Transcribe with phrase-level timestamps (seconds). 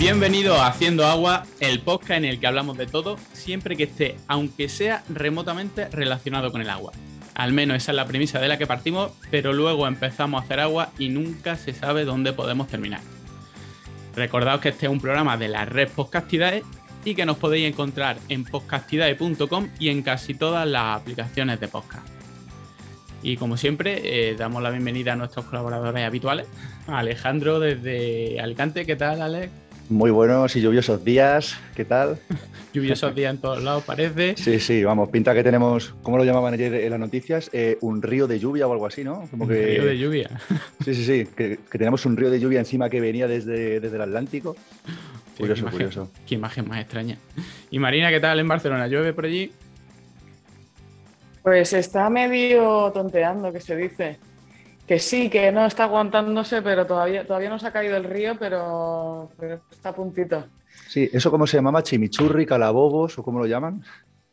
[0.00, 4.16] Bienvenido a Haciendo Agua, el podcast en el que hablamos de todo, siempre que esté,
[4.28, 6.92] aunque sea remotamente relacionado con el agua.
[7.34, 10.58] Al menos esa es la premisa de la que partimos, pero luego empezamos a hacer
[10.58, 13.02] agua y nunca se sabe dónde podemos terminar.
[14.16, 16.64] Recordaos que este es un programa de la red Podcastidae
[17.04, 22.08] y que nos podéis encontrar en podcastidae.com y en casi todas las aplicaciones de podcast.
[23.22, 26.46] Y como siempre, eh, damos la bienvenida a nuestros colaboradores habituales.
[26.86, 29.52] Alejandro desde Alicante, ¿qué tal, Alex?
[29.90, 32.16] Muy buenos y lluviosos días, ¿qué tal?
[32.72, 34.36] lluviosos días en todos lados, parece.
[34.36, 37.50] Sí, sí, vamos, pinta que tenemos, ¿cómo lo llamaban ayer en las noticias?
[37.52, 39.26] Eh, un río de lluvia o algo así, ¿no?
[39.32, 40.30] Como un río de lluvia.
[40.84, 44.02] Sí, sí, sí, que, tenemos un río de lluvia encima que venía desde, desde el
[44.02, 44.54] Atlántico.
[45.36, 46.10] Curioso, curioso.
[46.24, 47.18] Qué imagen más extraña.
[47.72, 48.86] Y Marina, ¿qué tal en Barcelona?
[48.86, 49.50] ¿Llueve por allí?
[51.42, 54.18] Pues está medio tonteando, que se dice
[54.90, 58.36] que sí, que no está aguantándose, pero todavía, todavía no se ha caído el río,
[58.40, 59.30] pero,
[59.70, 60.48] está a puntito.
[60.88, 61.80] Sí, ¿eso cómo se llamaba?
[61.80, 63.84] ¿Chimichurri, calabobos o cómo lo llaman?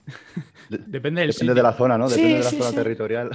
[0.67, 2.09] Depende del Depende de la zona, ¿no?
[2.09, 3.29] Depende de la zona territorial.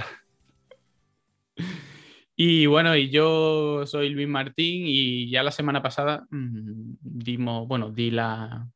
[2.35, 7.89] Y bueno, y yo soy Luis Martín y ya la semana pasada mm, dimos, bueno,
[7.89, 8.67] di la,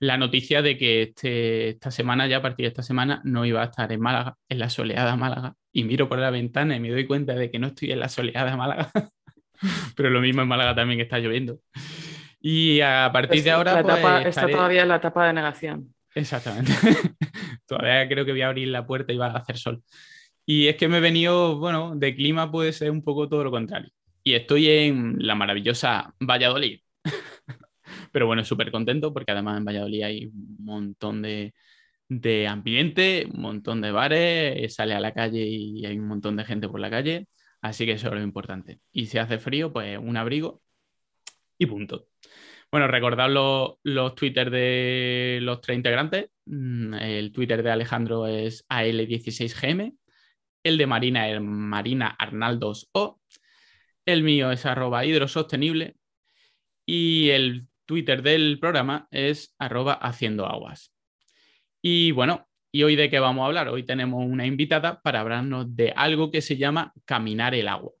[0.00, 3.62] la noticia de que este, esta semana, ya a partir de esta semana, no iba
[3.62, 5.56] a estar en Málaga, en la soleada Málaga.
[5.72, 8.08] Y miro por la ventana y me doy cuenta de que no estoy en la
[8.08, 8.90] soleada Málaga.
[9.96, 11.60] Pero lo mismo en Málaga también está lloviendo.
[12.40, 13.82] Y a partir de ahora.
[13.82, 15.94] Pues, está todavía en la etapa de negación.
[16.14, 16.72] Exactamente.
[17.66, 19.82] todavía creo que voy a abrir la puerta y va a hacer sol.
[20.46, 23.50] Y es que me he venido, bueno, de clima puede ser un poco todo lo
[23.50, 23.90] contrario.
[24.24, 26.80] Y estoy en la maravillosa Valladolid.
[28.12, 31.54] Pero bueno, súper contento porque además en Valladolid hay un montón de,
[32.48, 36.68] ambiente, un montón de bares, sale a la calle y hay un montón de gente
[36.68, 37.28] por la calle.
[37.62, 38.80] Así que eso es lo importante.
[38.92, 40.62] Y si hace frío, pues un abrigo
[41.58, 42.08] y punto.
[42.70, 46.30] Bueno, recordad los, los Twitter de los tres integrantes.
[46.46, 49.96] Mm, el Twitter de Alejandro es AL16GM.
[50.62, 53.20] El de Marina es Marina Arnaldos O.
[54.06, 55.96] El mío es arroba hidrosostenible.
[56.86, 60.92] Y el Twitter del programa es arroba haciendo aguas.
[61.82, 63.68] Y bueno, ¿y hoy de qué vamos a hablar?
[63.68, 67.92] Hoy tenemos una invitada para hablarnos de algo que se llama caminar el agua.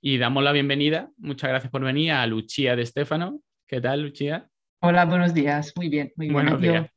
[0.00, 3.40] Y damos la bienvenida, muchas gracias por venir, a Lucía de Estefano.
[3.66, 4.46] ¿Qué tal, Lucía?
[4.80, 5.72] Hola, buenos días.
[5.76, 6.34] Muy bien, muy bien.
[6.34, 6.90] Buenos días.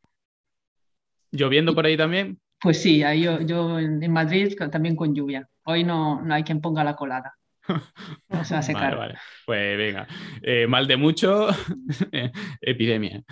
[1.31, 2.39] ¿Lloviendo por ahí también?
[2.59, 5.47] Pues sí, yo, yo en Madrid también con lluvia.
[5.63, 7.35] Hoy no, no hay quien ponga la colada.
[8.27, 8.97] No se va a secar.
[8.97, 10.07] Vale, Pues venga,
[10.41, 11.47] eh, mal de mucho,
[12.61, 13.23] epidemia.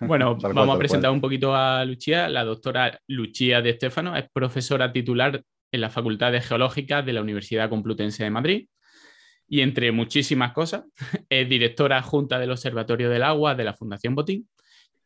[0.00, 2.28] Bueno, vamos a presentar un poquito a Lucía.
[2.28, 7.20] La doctora Lucía de Estefano es profesora titular en la Facultad de Geológica de la
[7.20, 8.68] Universidad Complutense de Madrid.
[9.46, 10.84] Y entre muchísimas cosas,
[11.28, 14.48] es directora adjunta del Observatorio del Agua de la Fundación Botín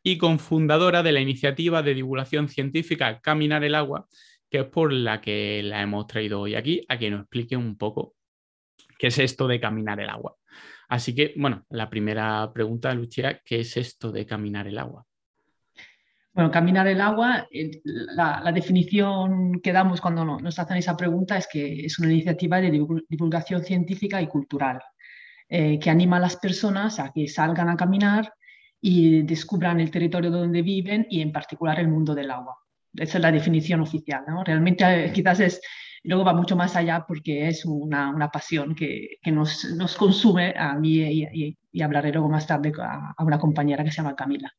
[0.03, 4.07] y cofundadora de la iniciativa de divulgación científica Caminar el Agua,
[4.49, 7.75] que es por la que la hemos traído hoy aquí, a que nos explique un
[7.75, 8.13] poco
[8.99, 10.35] qué es esto de caminar el agua.
[10.87, 15.05] Así que, bueno, la primera pregunta, Lucía, ¿qué es esto de caminar el agua?
[16.33, 17.47] Bueno, caminar el agua,
[17.85, 22.71] la, definición que damos cuando nos hacen esa pregunta es que es una iniciativa de
[23.07, 24.81] divulgación científica y cultural
[25.47, 28.33] eh, que anima a las personas a que salgan a caminar
[28.81, 32.57] y descubran el territorio donde viven y en particular el mundo del agua.
[32.93, 34.23] Esa es la definición oficial.
[34.27, 34.43] ¿no?
[34.43, 35.61] Realmente eh, quizás es,
[36.05, 40.53] luego va mucho más allá porque es una, una pasión que, que nos, nos, consume
[40.57, 44.51] a mí y, y, hablaré luego más tarde a, una compañera que se llama Camila.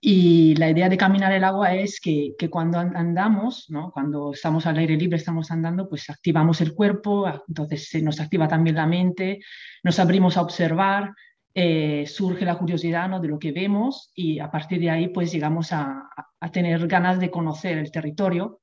[0.00, 3.90] Y la idea de caminar el agua es que, que cuando andamos, ¿no?
[3.90, 8.46] cuando estamos al aire libre, estamos andando, pues activamos el cuerpo, entonces se nos activa
[8.46, 9.40] también la mente,
[9.82, 11.12] nos abrimos a observar,
[11.52, 13.18] eh, surge la curiosidad ¿no?
[13.18, 17.18] de lo que vemos y a partir de ahí pues llegamos a, a tener ganas
[17.18, 18.60] de conocer el territorio,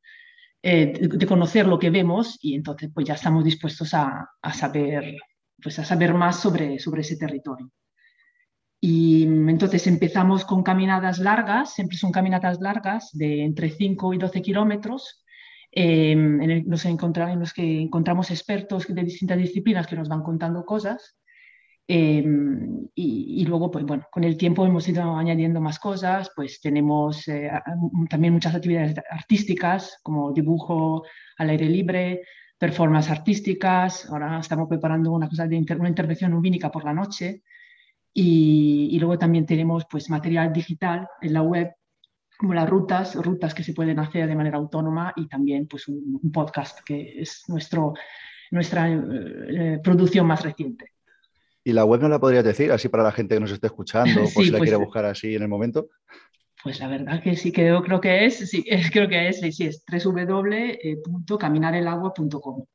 [0.68, 5.16] eh, de, conocer lo que vemos y entonces pues ya estamos dispuestos a, a, saber,
[5.62, 7.70] pues a saber más sobre, sobre ese territorio.
[8.82, 14.42] Y entonces empezamos con caminadas largas, siempre son caminatas largas de entre 5 y 12
[14.42, 15.24] kilómetros,
[15.72, 20.66] eh, en, los en los que encontramos expertos de distintas disciplinas que nos van contando
[20.66, 21.16] cosas
[21.88, 27.28] Em, y, luego, pues bueno, con el tiempo hemos ido añadiendo más cosas, pues tenemos
[27.28, 27.52] eh,
[28.10, 31.04] también muchas actividades artísticas como dibujo
[31.38, 32.22] al aire libre,
[32.58, 37.44] performances artísticas, ahora estamos preparando una cosa de una intervención lumínica por la noche
[38.14, 41.76] y, y, luego también tenemos pues material digital en la web
[42.38, 46.20] como las rutas, rutas que se pueden hacer de manera autónoma y también pues un,
[46.34, 47.94] podcast que es nuestro,
[48.52, 50.95] nuestra eh, producción más reciente.
[51.68, 54.22] ¿Y la web no la podrías decir así para la gente que nos esté escuchando,
[54.36, 55.90] por si la pues quiere buscar así en el momento?
[56.64, 58.64] Pues la verdad que sí, creo, creo que es, sí,
[58.94, 62.66] creo que es, sí, es www.caminarelagua.com.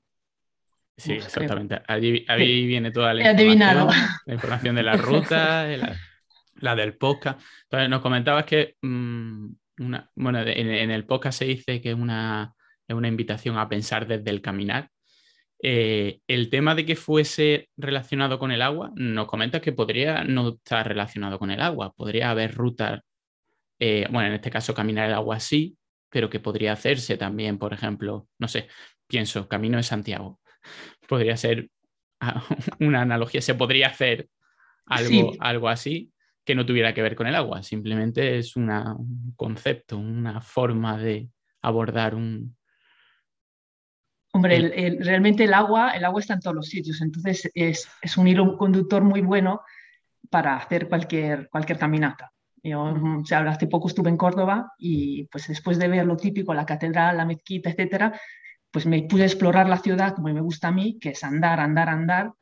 [0.96, 1.80] Sí, exactamente.
[1.86, 3.88] Allí, ahí viene toda la información,
[4.26, 5.68] la información de la ruta,
[6.56, 7.40] la, del podcast.
[7.62, 9.46] Entonces, nos comentabas que, mm,
[9.78, 12.54] una, bueno, en, el podcast se dice que es una,
[12.88, 14.90] es una invitación a pensar desde el caminar.
[15.62, 20.50] Eh, el tema de que fuese relacionado con el agua, nos comentas que podría no
[20.50, 23.00] estar relacionado con el agua, podría haber rutas,
[23.78, 25.76] eh, bueno, en este caso caminar el agua sí,
[26.08, 28.68] pero que podría hacerse también, por ejemplo, no sé,
[29.06, 30.40] pienso, Camino de Santiago.
[31.08, 31.68] Podría ser
[32.80, 34.28] una analogía, se podría hacer
[34.86, 36.12] algo, algo así
[36.44, 41.28] que no tuviera que ver con el agua, simplemente es un concepto, una forma de
[41.62, 42.56] abordar un...
[44.32, 48.28] Hombre, realmente el agua, el agua está en todos los sitios, entonces es, es un
[48.28, 49.62] hilo conductor muy bueno
[50.30, 52.32] para hacer cualquier, cualquier caminata.
[52.62, 56.54] Yo, o sea, hace poco estuve en Córdoba y pues después de ver lo típico,
[56.54, 58.20] la catedral, la mezquita, etcétera,
[58.70, 61.88] pues me pude explorar la ciudad como me gusta a mí, que es andar, andar,
[61.88, 62.32] andar,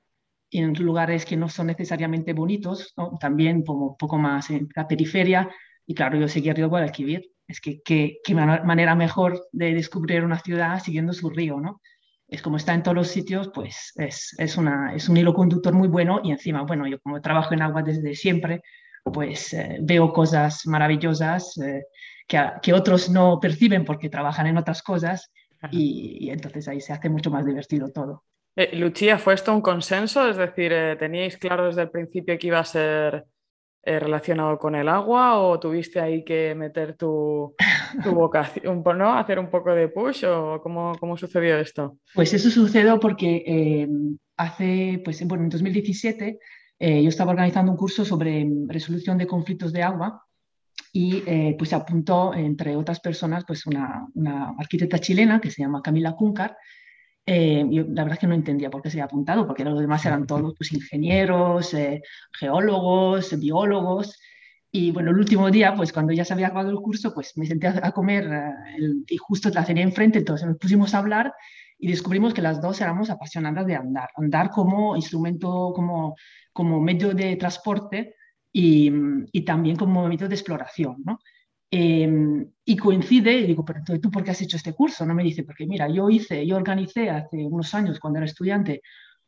[0.50, 5.48] en lugares que no son necesariamente bonitos, también como un poco más en la periferia,
[5.86, 7.32] y claro, yo seguía Río Guadalquivir.
[7.48, 11.80] Es que qué manera mejor de descubrir una ciudad siguiendo su río, ¿no?
[12.28, 15.72] Es como está en todos los sitios, pues es, es, una, es un hilo conductor
[15.72, 18.60] muy bueno y encima, bueno, yo como trabajo en agua desde siempre,
[19.02, 21.84] pues eh, veo cosas maravillosas eh,
[22.26, 25.32] que, que, otros no perciben porque trabajan en otras cosas
[25.70, 28.24] y, entonces ahí se hace mucho más divertido todo.
[28.56, 30.28] Eh, Lucía, ¿fue esto un consenso?
[30.28, 33.24] Es decir, eh, ¿teníais claro desde el principio que iba a ser
[33.88, 37.54] eh, relacionado con el agua o tuviste ahí que meter tu,
[38.02, 39.14] tu vocación, ¿no?
[39.14, 41.98] hacer un poco de push o cómo, cómo sucedió esto?
[42.14, 43.88] Pues eso sucedió porque
[44.36, 46.38] hace, pues bueno, en 2017
[46.80, 50.22] yo estaba organizando un curso sobre resolución de conflictos de agua
[50.92, 55.82] y eh, pues apuntó, entre otras personas, pues una, una, arquitecta chilena que se llama
[55.82, 56.56] Camila Cuncar.
[57.30, 59.78] Eh, yo la verdad es que no entendía por qué se había apuntado, porque los
[59.78, 62.00] demás eran todos pues, ingenieros, eh,
[62.32, 64.18] geólogos, biólogos.
[64.72, 67.44] Y bueno, el último día, pues cuando ya se había acabado el curso, pues me
[67.44, 68.30] senté a, comer
[69.06, 71.34] y justo la tenía enfrente, entonces nos pusimos a hablar
[71.78, 76.16] y descubrimos que las dos éramos apasionadas de andar, andar como instrumento, como,
[76.54, 78.14] como medio de transporte
[78.50, 78.90] y,
[79.44, 80.96] también como movimiento de exploración.
[81.04, 81.18] ¿no?
[81.70, 85.04] Em, y coincide, y digo, pero ¿tú por qué has hecho este curso?
[85.04, 88.80] No me dice, porque mira, yo hice, yo organicé hace unos años, cuando era estudiante,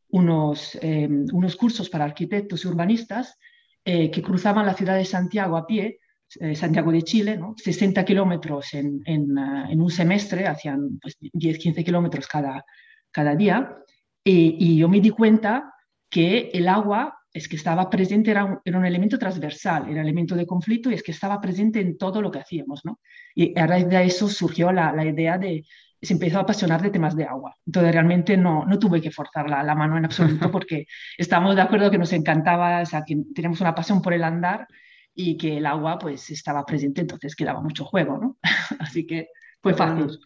[0.08, 3.36] unos, em, unos cursos para arquitectos y urbanistas
[3.84, 6.00] eh, que cruzaban la ciudad de Santiago a pie,
[6.40, 7.54] eh, Santiago de Chile, ¿no?
[7.56, 12.64] 60 kilómetros en, uh, en, un semestre, hacían pues, 10-15 kilómetros cada,
[13.10, 13.76] cada día,
[14.24, 15.74] y, y yo me di cuenta
[16.08, 20.34] que el agua es que estaba presente, era un, era un, elemento transversal, era elemento
[20.34, 23.00] de conflicto y es que estaba presente en todo lo que hacíamos, ¿no?
[23.34, 25.64] Y a raíz de eso surgió la, la idea de,
[26.02, 27.54] se empezó a apasionar de temas de agua.
[27.66, 30.86] Entonces realmente no, no tuve que forzar la, la mano en absoluto porque
[31.16, 34.66] estábamos de acuerdo que nos encantaba, o sea, que teníamos una pasión por el andar
[35.14, 38.38] y que el agua pues estaba presente, entonces quedaba mucho juego, ¿no?
[38.80, 39.28] Así que
[39.60, 40.18] fue fácil.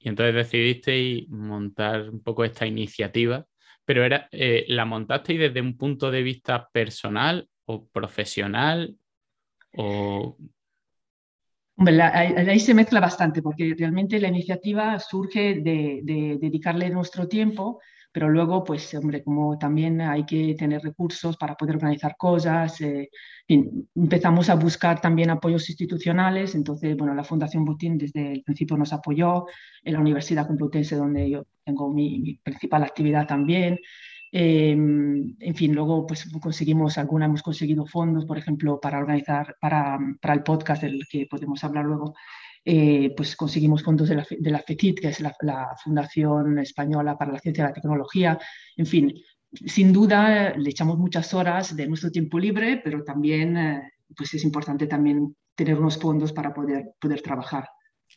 [0.00, 3.47] Y entonces decidiste montar un poco esta iniciativa
[3.88, 8.94] pero era, eh, ¿la montasteis desde un punto de vista personal o profesional?
[9.78, 10.36] O...
[11.78, 16.02] Ahí se mezcla bastante, porque realmente la iniciativa surge de
[16.38, 17.80] dedicarle nuestro tiempo
[18.12, 23.10] pero luego, pues, hombre, como también hay que tener recursos para poder organizar cosas, eh,
[23.46, 28.92] empezamos a buscar también apoyos institucionales, entonces, bueno, la Fundación Butín desde el principio nos
[28.92, 29.46] apoyó,
[29.82, 33.78] en la Universidad Complutense, donde yo tengo mi, principal actividad también,
[34.32, 39.98] em, en fin, luego pues conseguimos alguna, hemos conseguido fondos, por ejemplo, para organizar, para,
[40.20, 42.14] para el podcast del que podemos hablar luego,
[42.70, 47.32] eh, pues conseguimos fondos de la, de la FECIT, que es la, Fundación Española para
[47.32, 48.38] la Ciencia y la Tecnología.
[48.76, 49.14] En fin,
[49.64, 54.44] sin duda le echamos muchas horas de nuestro tiempo libre, pero también eh, pues es
[54.44, 57.70] importante también tener unos fondos para poder, poder trabajar.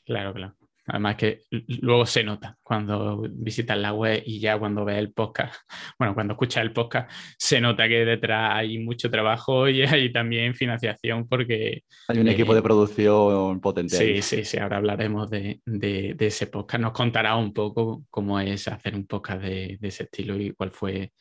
[0.03, 0.57] Claro, claro.
[0.87, 1.41] Además que
[1.81, 5.55] luego se nota cuando visitas la web y ya cuando ves el podcast,
[5.99, 10.55] bueno, cuando escuchas el podcast, se nota que detrás hay mucho trabajo y hay también
[10.55, 11.83] financiación porque...
[12.07, 13.95] Hay un equipo de producción potente.
[13.95, 16.81] Sí, sí, sí, ahora hablaremos de, de, ese podcast.
[16.81, 20.71] Nos contará un poco cómo es hacer un podcast de, de ese estilo y cuál
[20.71, 21.11] fue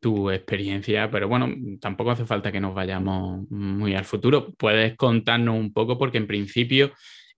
[0.00, 1.48] tu experiencia, pero bueno,
[1.80, 4.52] tampoco hace falta que nos vayamos muy al futuro.
[4.54, 6.92] Puedes contarnos un poco porque en principio...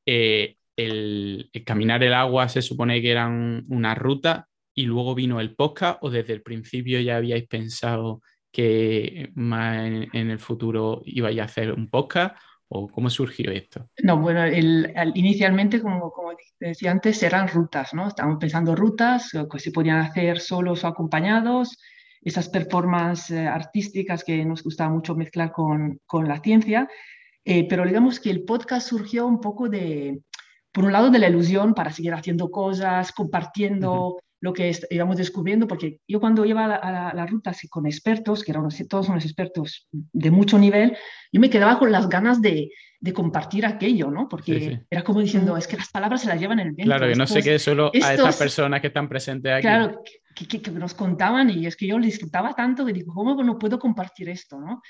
[0.07, 5.57] Eh, el, caminar el agua se supone que era una ruta y luego vino el
[5.57, 11.45] podcast o desde el principio ya habíais pensado que más en, el futuro ibais a
[11.45, 12.37] hacer un podcast
[12.69, 13.89] o cómo surgió esto?
[14.03, 14.47] No, bueno,
[15.15, 18.09] inicialmente, como, como, decía antes, eran rutas, ¿no?
[18.09, 21.79] Estábamos pensando rutas que se podían hacer solos o acompañados,
[22.21, 26.89] esas performances eh, artísticas que nos gustaba mucho mezclar con, con la ciencia,
[27.45, 30.21] eh, pero digamos que el podcast surgió un poco de,
[30.73, 35.67] por un lado, de la ilusión para seguir haciendo cosas, compartiendo lo que íbamos descubriendo,
[35.67, 39.89] porque yo cuando iba a la, a ruta con expertos, que eran todos unos expertos
[39.91, 40.97] de mucho nivel,
[41.33, 42.71] yo me quedaba con las ganas de,
[43.01, 44.29] de compartir aquello, ¿no?
[44.29, 46.91] Porque era como diciendo, es que las palabras se las llevan en el viento.
[46.91, 49.63] Claro, que no sé qué solo a estas personas que están presentes aquí.
[49.63, 50.03] Claro,
[50.35, 53.79] que, que, nos contaban y es que yo disfrutaba tanto que digo, ¿cómo no puedo
[53.79, 54.83] compartir esto, no?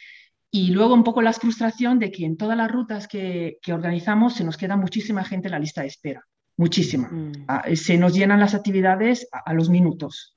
[0.50, 4.34] Y luego un poco la frustración de que en todas las rutas que, que organizamos
[4.34, 6.24] se nos queda muchísima gente en la lista de espera
[6.58, 7.08] muchísima.
[7.08, 7.32] Mm.
[7.48, 10.36] Ah, se nos llenan las actividades a, los minutos.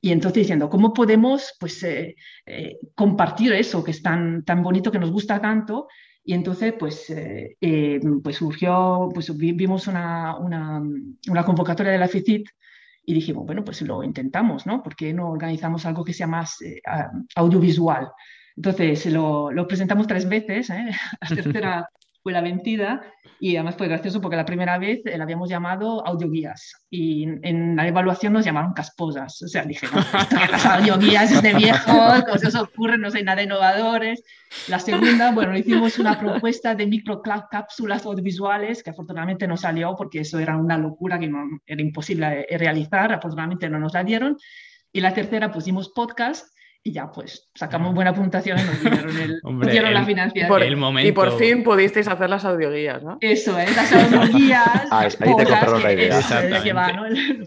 [0.00, 2.16] Y entonces diciendo, ¿cómo podemos pues, eh,
[2.46, 5.86] eh, compartir eso que es tan, tan bonito, que nos gusta tanto?
[6.24, 10.82] Y entonces, pues, eh, pues surgió, pues vimos una, una,
[11.28, 12.48] una, convocatoria de la FICIT
[13.06, 14.82] y dijimos, bueno, pues lo intentamos, ¿no?
[14.82, 16.58] ¿Por qué no organizamos algo que sea más
[17.34, 18.08] audiovisual?
[18.56, 20.68] Entonces lo, lo, presentamos tres veces,
[21.20, 21.88] la tercera
[22.22, 23.02] fue la vencida
[23.38, 27.88] y además fue gracioso porque la primera vez la habíamos llamado audioguías y en la
[27.88, 29.40] evaluación nos llamaron casposas.
[29.42, 30.00] O sea, dije, no,
[30.50, 34.22] las audioguías es de viejos, cosas ocurren, no sé nada de innovadores.
[34.68, 40.38] La segunda, bueno, hicimos una propuesta de microcápsulas audiovisuales que afortunadamente no salió porque eso
[40.38, 41.30] era una locura que
[41.66, 44.36] era imposible realizar, afortunadamente no nos la dieron.
[44.92, 46.46] Y la tercera pusimos podcast
[46.82, 49.40] y ya pues sacamos buena puntuación y nos dieron, el,
[49.94, 51.04] la financiación.
[51.04, 53.18] Y por fin pudisteis hacer las audioguías, ¿no?
[53.20, 54.66] Eso es, las audioguías.
[54.90, 56.22] ah, ahí te compraron la idea.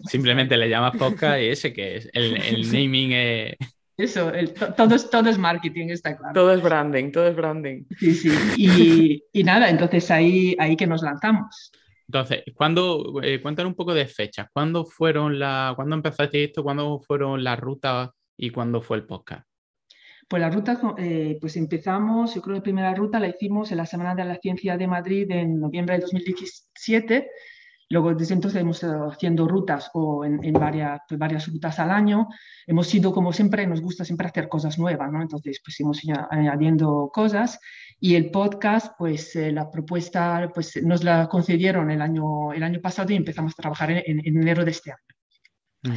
[0.05, 2.09] Simplemente le llamas podcast y ese que es.
[2.13, 3.55] El, el naming es...
[3.95, 4.31] Eso,
[4.75, 6.33] todo, es, todo es marketing, está claro.
[6.33, 7.83] Todo es branding, todo es branding.
[7.99, 8.31] Sí, sí.
[8.57, 11.71] Y, y nada, entonces ahí, ahí que nos lanzamos.
[12.07, 14.47] Entonces, ¿cuándo, eh, cuéntanos un poco de fechas.
[14.51, 16.63] ¿Cuándo fueron la, cuándo empezaste esto?
[16.63, 19.47] ¿Cuándo fueron las rutas y cuándo fue el podcast?
[20.27, 23.77] Pues la ruta, eh, pues empezamos, yo creo que la primera ruta la hicimos en
[23.77, 27.29] la Semana de la Ciencia de Madrid en noviembre de 2017.
[27.89, 32.27] Luego desde entonces hemos estado haciendo rutas o en, varias, pues varias rutas al año.
[32.65, 35.21] Hemos sido, como siempre, nos gusta siempre hacer cosas nuevas, ¿no?
[35.21, 37.59] Entonces, pues hemos ido añadiendo cosas.
[37.99, 42.81] Y el podcast, pues eh, la propuesta, pues nos la concedieron el año, el año
[42.81, 45.12] pasado y empezamos a trabajar en, en enero de este año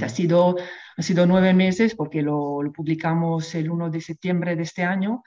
[0.01, 0.57] ha, sido,
[0.97, 5.23] ha sido nueve meses porque lo, lo, publicamos el 1 de septiembre de este año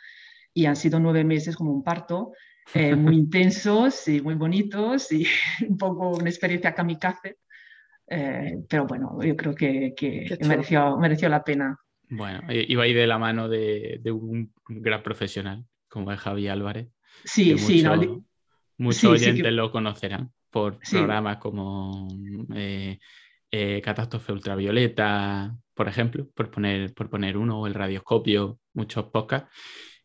[0.54, 2.34] y han sido nueve meses como un parto,
[2.74, 5.26] eh, muy intensos y muy bonitos y
[5.68, 7.38] un poco una experiencia kamikaze.
[8.12, 11.78] Eh, pero bueno, yo creo que, que mereció, mereció la pena.
[12.10, 16.88] Bueno, iba ahí de la mano de, de un gran profesional como es Javi Álvarez.
[17.26, 17.84] Sí, sí,
[18.78, 22.08] Muchos oyentes lo conocerán por programas como
[22.56, 22.98] eh,
[23.52, 29.50] eh, catástrofe ultravioleta, por ejemplo, por poner, por poner uno, o el radioscopio, muchos podcasts.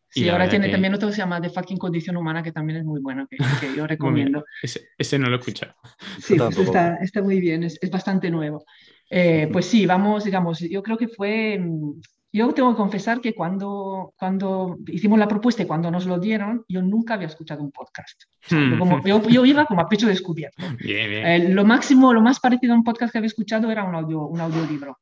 [0.09, 2.85] Sí, ahora tiene también otro que se llama The Fucking Condición Humana, que también es
[2.85, 3.37] muy bueno, que,
[3.75, 4.45] yo recomiendo.
[4.61, 5.75] ese, no lo he escuchado.
[6.19, 8.63] Sí, está, está, muy bien, es, es bastante nuevo.
[9.09, 11.99] Eh, pues sí, vamos, digamos, yo creo que fue mm,
[12.35, 16.65] yo tengo que confesar que cuando, cuando hicimos la propuesta y cuando nos lo dieron,
[16.67, 18.23] yo nunca había escuchado un podcast.
[18.51, 18.77] Hmm.
[19.05, 20.57] yo, yo, iba como a pecho descubierto.
[20.79, 21.25] Bien, bien.
[21.25, 24.27] Eh, lo máximo, lo más parecido a un podcast que había escuchado era un, audio,
[24.27, 24.99] un audiolibro.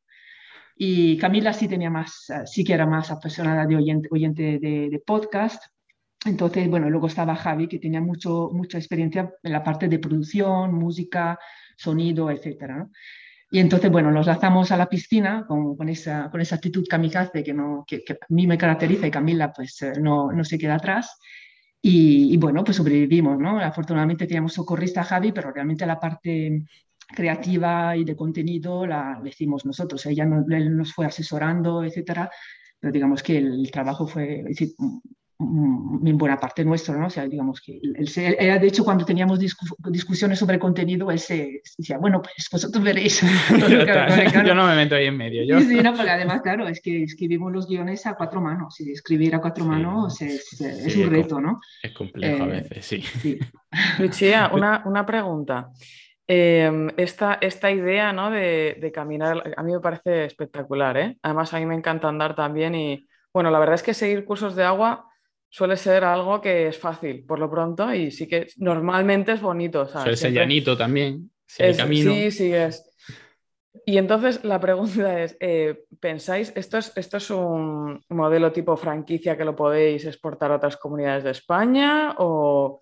[0.76, 5.04] Y Camila sí tenía más, sí que era más apasionada de oyente, oyente de, de,
[5.04, 5.64] podcast.
[6.26, 10.76] Entonces, bueno, luego estaba Javi, que tenía mucho, mucha experiencia en la parte de producción,
[10.76, 11.40] música,
[11.78, 12.78] sonido, etcétera.
[12.78, 12.92] ¿no?
[13.54, 17.44] Y entonces, bueno, nos lanzamos a la piscina con, con, esa, con esa actitud kamikaze
[17.44, 20.74] que, no, que, a mí me caracteriza y Camila pues eh, no, no se queda
[20.74, 21.20] atrás.
[21.80, 23.60] Y, bueno, pues sobrevivimos, ¿no?
[23.60, 26.66] Afortunadamente teníamos socorrista Javi, pero realmente la parte
[27.08, 30.04] creativa y de contenido la, hicimos nosotros.
[30.08, 32.32] Ella él nos fue asesorando, etcétera,
[32.80, 34.46] pero digamos que el, trabajo fue,
[36.06, 37.08] en buena parte nuestro, ¿no?
[37.08, 38.08] O sea, digamos que él,
[38.40, 43.22] era, de hecho, cuando teníamos discusiones sobre contenido, él se decía, bueno, pues vosotros veréis.
[44.46, 45.44] yo no me meto ahí en medio.
[45.44, 45.60] Yo.
[45.60, 49.36] Sí, no, porque además, claro, es que escribimos los guiones a cuatro manos y escribir
[49.36, 51.60] a cuatro manos es, es un reto, ¿no?
[51.82, 53.02] Es complejo a eh, veces, sí.
[53.02, 53.40] sí.
[54.00, 55.70] Lucia, una, una pregunta.
[56.26, 58.32] Em, esta, esta, idea ¿no?
[58.32, 60.98] de, de, caminar, a mí me parece espectacular.
[60.98, 61.18] ¿eh?
[61.22, 64.56] Además, a mí me encanta andar también y, bueno, la verdad es que seguir cursos
[64.56, 65.10] de agua
[65.54, 69.88] suele ser algo que es fácil por lo pronto y sí que normalmente es bonito.
[69.88, 71.30] Suele ser llanito también.
[71.46, 72.12] Si camino.
[72.12, 72.84] Sí, sí, es.
[73.86, 79.38] Y entonces la pregunta es, eh, ¿pensáis, esto es, esto es un modelo tipo franquicia
[79.38, 82.82] que lo podéis exportar a otras comunidades de España o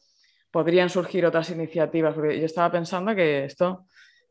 [0.49, 2.15] podrían surgir otras iniciativas?
[2.15, 3.85] Porque yo estaba pensando que esto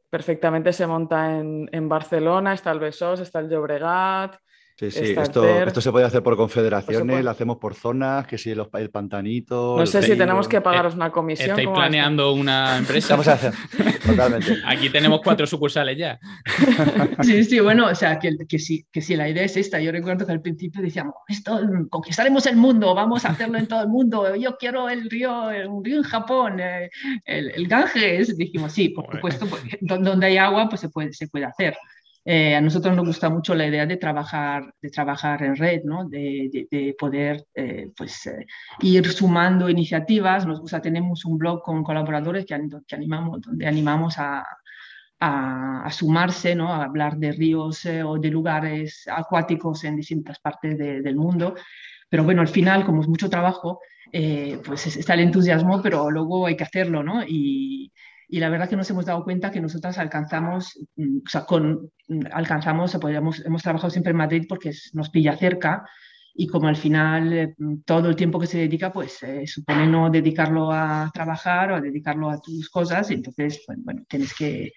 [0.09, 4.37] perfectamente se monta en, en Barcelona, está el Besós, está el Llobregat,
[4.81, 8.67] Sí, sí, esto, se puede hacer por confederaciones, lo hacemos por zonas, que si el,
[8.73, 9.77] el pantanito.
[9.77, 11.51] No sé si tenemos que pagaros una comisión.
[11.51, 13.13] ¿Estáis planeando una empresa?
[13.13, 13.53] Vamos a hacer,
[14.07, 14.57] totalmente.
[14.67, 16.19] Aquí tenemos cuatro sucursales ya.
[17.23, 19.79] Sí, sí, bueno, o sea, que, que, sí, que sí, la idea es esta.
[19.81, 21.61] Yo recuerdo que al principio decíamos, esto,
[21.91, 24.35] conquistaremos el mundo, vamos a hacerlo en todo el mundo.
[24.37, 26.89] Yo quiero el río, un río en Japón, eh,
[27.27, 28.35] el, el Ganges.
[28.35, 29.47] Dijimos, sí, por supuesto,
[29.83, 31.77] donde hay agua, pues se puede, se puede hacer.
[32.33, 36.69] Eh, a nosotros nos gusta mucho la idea de trabajar, de trabajar en red, de,
[36.71, 38.47] de, poder eh, pues, eh,
[38.83, 40.47] ir sumando iniciativas.
[40.47, 42.55] Nos gusta, tenemos un blog con colaboradores que,
[42.95, 44.47] animamos, donde animamos a,
[45.19, 46.73] a, sumarse, ¿no?
[46.73, 51.57] a hablar de ríos o de lugares acuáticos en distintas partes del mundo.
[52.09, 53.81] Pero bueno, al final, como es mucho trabajo,
[54.13, 57.25] pues está el entusiasmo, pero luego hay que hacerlo, ¿no?
[58.31, 61.91] Y la verdad que nos hemos dado cuenta que nosotras alcanzamos, mm, o sea, con,
[62.09, 65.85] mm, alcanzamos, podríamos, hemos trabajado siempre en Madrid porque nos pilla cerca
[66.35, 70.11] y como al final eh, todo el tiempo que se dedica, pues eh, supone no
[70.11, 74.73] dedicarlo a trabajar o a dedicarlo a tus cosas, y entonces, bueno, bueno tienes que,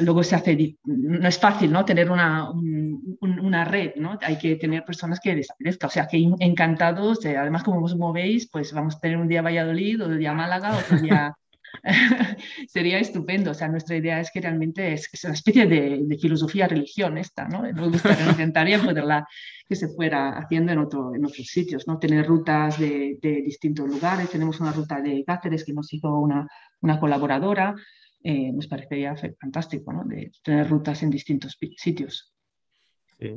[0.00, 1.84] luego se hace, no es fácil, ¿no?
[1.84, 4.18] Tener una, una red, ¿no?
[4.22, 8.72] Hay que tener personas que les o sea, que encantados, además como os movéis, pues
[8.72, 11.34] vamos a tener un día Valladolid, otro día Málaga, otro día
[12.68, 13.50] sería estupendo.
[13.50, 17.62] O sea, nuestra idea es que realmente es, una especie de, filosofía religión esta, ¿no?
[17.72, 19.26] Nos gustaría, poderla
[19.68, 21.98] que se fuera haciendo en, otro, en otros sitios, ¿no?
[21.98, 24.30] Tener rutas de, distintos lugares.
[24.30, 26.46] Tenemos una ruta de Cáceres que nos hizo una,
[26.80, 27.74] una colaboradora.
[28.22, 30.04] Eh, nos parecería fantástico, ¿no?
[30.04, 32.29] De tener rutas en distintos sitios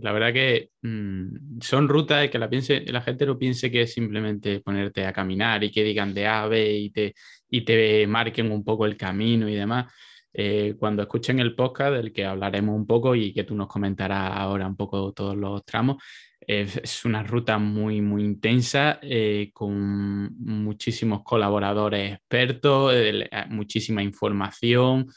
[0.01, 3.93] la verdad que mm, son rutas que la, piense, la gente no piense que es
[3.93, 7.13] simplemente ponerte a caminar y que digan de A B y te,
[7.49, 9.93] y te marquen un poco el camino y demás.
[10.35, 14.31] Eh, cuando escuchen el podcast del que hablaremos un poco y que tú nos comentarás
[14.35, 15.97] ahora un poco todos los tramos,
[16.45, 25.07] es una ruta muy, muy intensa eh, con muchísimos colaboradores expertos, eh, muchísima información.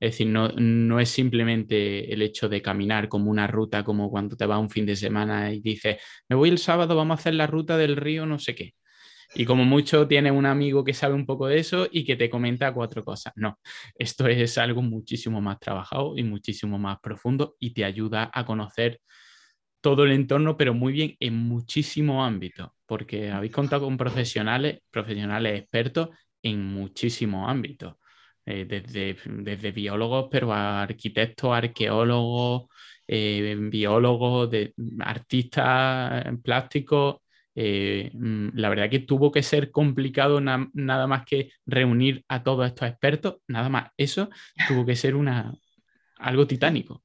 [0.00, 4.46] Es decir, no, es simplemente el hecho de caminar como una ruta, como cuando te
[4.46, 7.46] vas un fin de semana y dices, me voy el sábado, vamos a hacer la
[7.46, 8.74] ruta del río, no sé qué.
[9.34, 12.30] Y como mucho tienes un amigo que sabe un poco de eso y que te
[12.30, 13.32] comenta cuatro cosas.
[13.36, 13.58] No,
[13.96, 19.00] esto es algo muchísimo más trabajado y muchísimo más profundo y te ayuda a conocer
[19.80, 25.60] todo el entorno, pero muy bien en muchísimos ámbitos, porque habéis contado con profesionales, profesionales
[25.60, 26.08] expertos
[26.42, 27.96] en muchísimos ámbitos.
[28.46, 32.68] Eh, desde, desde, biólogos, pero a arquitectos, arqueólogos,
[33.06, 37.16] eh, biólogos, de, artistas plásticos.
[37.54, 42.66] Eh, mm, la verdad que tuvo que ser complicado nada más que reunir a todos
[42.66, 44.28] estos expertos, nada más eso
[44.68, 45.54] tuvo que ser una,
[46.18, 47.03] algo titánico.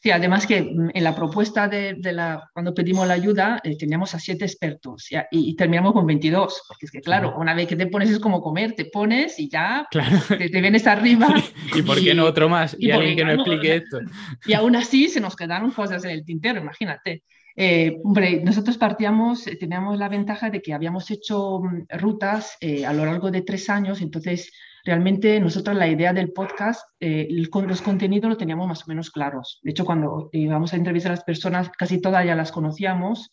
[0.00, 4.14] Sí, además que mm, en la propuesta de, la, cuando pedimos la ayuda, eh, teníamos
[4.14, 7.86] a siete expertos y, terminamos con 22, porque es que claro, una vez que te
[7.88, 11.28] pones es como comer, te pones y ya te, vienes arriba.
[11.74, 12.76] ¿Y por qué no otro más?
[12.78, 13.98] Y, alguien que no explique esto.
[14.46, 17.24] Y aún así se nos quedaron cosas en el tintero, imagínate.
[17.56, 22.56] Eh, hombre, nosotros partíamos, eh, teníamos la ventaja de que habíamos hecho mm, rutas
[22.86, 24.52] a lo largo de tres años, entonces
[24.88, 29.60] realmente nosotros la idea del podcast, eh, los contenidos lo teníamos más o menos claros.
[29.62, 33.30] De hecho, cuando íbamos a entrevistar a las personas, casi todas ya las conocíamos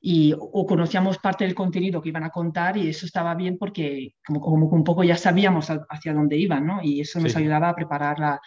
[0.00, 4.14] y, o conocíamos parte del contenido que iban a contar y eso estaba bien porque
[4.24, 6.78] como, como un poco ya sabíamos hacia dónde iban, ¿no?
[6.84, 8.40] Y eso nos ayudaba a preparar la,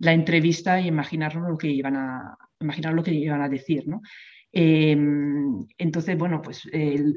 [0.00, 4.00] la entrevista y imaginarnos lo que iban a, imaginar lo que iban a decir, ¿no?
[4.50, 6.68] Em, entonces, bueno, pues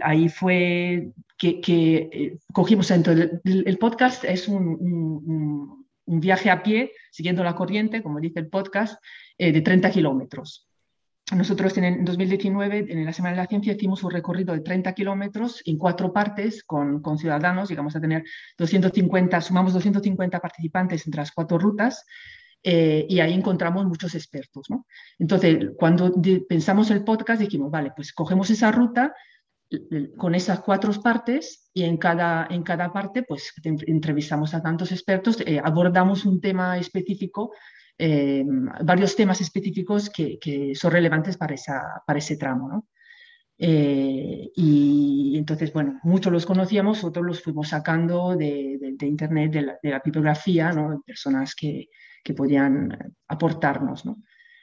[0.02, 7.56] ahí fue que, eh, cogimos, entonces, el, podcast es un, viaje a pie, siguiendo la
[7.56, 9.02] corriente, como dice el podcast,
[9.38, 10.68] eh, de 30 kilómetros.
[11.36, 15.64] Nosotros en, 2019, en la Semana de la Ciencia, hicimos un recorrido de 30 kilómetros
[15.66, 17.68] en cuatro partes con, con ciudadanos.
[17.68, 18.24] Llegamos a tener
[18.60, 22.06] 250, sumamos 250 participantes entre las cuatro rutas.
[22.68, 24.66] Eh, y ahí encontramos muchos expertos.
[24.70, 24.88] ¿no?
[25.20, 26.12] Entonces, cuando
[26.50, 29.14] pensamos el podcast, dijimos, vale, pues cogemos esa ruta
[30.18, 35.42] con esas cuatro partes y en cada, en cada parte pues entrevistamos a tantos expertos,
[35.46, 37.52] eh, abordamos un tema específico,
[37.98, 38.44] eh,
[38.84, 42.70] varios temas específicos que, que, son relevantes para, esa, para ese tramo.
[42.70, 42.88] ¿no?
[43.58, 49.80] Eh, y entonces, bueno, muchos los conocíamos, otros los fuimos sacando de, Internet, de la,
[49.82, 51.02] de la bibliografía, ¿no?
[51.06, 51.90] personas que,
[52.24, 54.06] que podían aportarnos.
[54.06, 54.18] ¿no?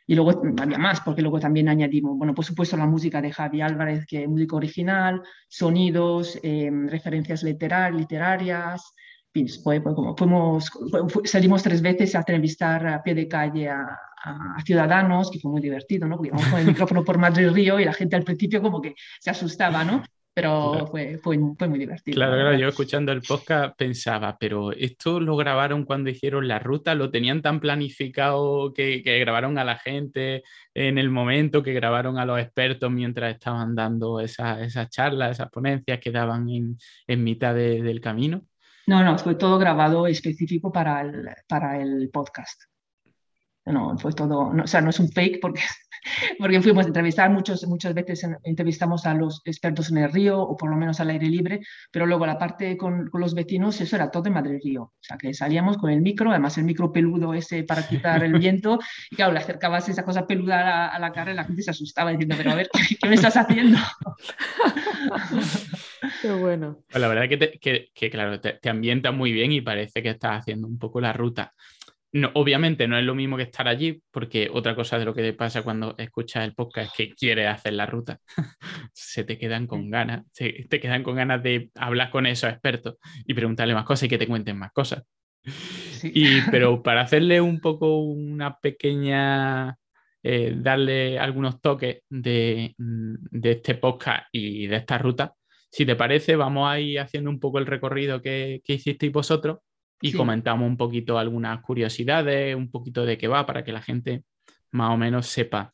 [0.06, 3.60] Y luego había más, porque luego también añadimos, bueno, por supuesto la música de Javi
[3.60, 8.94] Álvarez, que es música original, sonidos, em, referencias literar, literarias.
[9.32, 10.70] Pues, pues, como fuimos,
[11.24, 15.60] salimos tres veces a entrevistar a pie de calle a, a, ciudadanos, que fue muy
[15.60, 16.16] divertido, ¿no?
[16.16, 18.94] Porque íbamos con el micrófono por Madrid Río y la gente al principio como que
[19.20, 20.02] se asustaba, ¿no?
[20.34, 22.14] Pero fue, fue, fue, muy divertido.
[22.14, 26.94] Claro, claro, yo escuchando el podcast pensaba, pero esto lo grabaron cuando hicieron la ruta,
[26.94, 30.42] lo tenían tan planificado que, que, grabaron a la gente
[30.72, 35.50] en el momento, que grabaron a los expertos mientras estaban dando esas esa charlas, esas
[35.50, 38.42] ponencias que daban en, en mitad de, del camino.
[38.86, 42.62] No, no, fue todo grabado específico para el, para el podcast.
[43.66, 45.60] No, fue todo, o sea, no es un fake porque
[46.38, 50.56] porque fuimos a entrevistar, muchos, muchas veces entrevistamos a los expertos en el río o
[50.56, 51.60] por lo menos al aire libre,
[51.90, 54.82] pero luego la parte con, con los vecinos, eso era todo en Madrid Río.
[54.82, 58.38] O sea, que salíamos con el micro, además el micro peludo ese para quitar el
[58.38, 58.78] viento,
[59.10, 62.10] y claro, le acercabas esa cosa peluda a, la cara y la gente se asustaba
[62.10, 62.68] diciendo, pero a ver,
[63.00, 63.78] ¿qué me estás haciendo?
[66.20, 66.78] Qué bueno.
[66.90, 70.10] Pues la verdad que, que, que claro, te, te ambienta muy bien y parece que
[70.10, 71.52] estás haciendo un poco la ruta.
[72.14, 75.22] No, obviamente no es lo mismo que estar allí, porque otra cosa de lo que
[75.22, 78.20] te pasa cuando escuchas el podcast es que quieres hacer la ruta.
[78.92, 82.96] se te quedan con ganas, se, te quedan con ganas de hablar con esos expertos
[83.27, 85.05] y preguntarle más cosas y que te cuenten más cosas.
[86.03, 89.79] Y, pero para hacerle un poco una pequeña,
[90.22, 95.35] eh, darle algunos toques de, mm, de, este podcast y de esta ruta,
[95.70, 99.61] si te parece, vamos a ir haciendo un poco el recorrido que, que hicisteis vosotros
[100.02, 104.24] y comentamos un poquito algunas curiosidades, un poquito de qué va, para que la gente
[104.72, 105.72] más o menos sepa,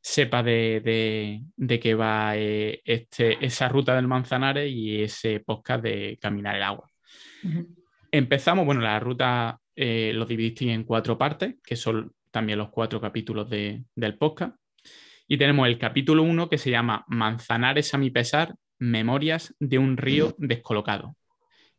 [0.00, 6.18] sepa de, de, qué va eh, este, esa ruta del Manzanares y ese podcast de
[6.20, 6.90] Caminar el Agua.
[8.10, 13.00] Empezamos, bueno, la ruta eh, lo dividiste en cuatro partes, que son también los cuatro
[13.00, 14.56] capítulos de, del podcast.
[15.26, 19.98] Y tenemos el capítulo uno que se llama Manzanares a mi pesar, Memorias de un
[19.98, 21.17] río descolocado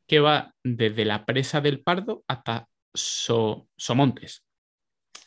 [0.10, 4.43] que va desde la presa del Pardo hasta Somontes.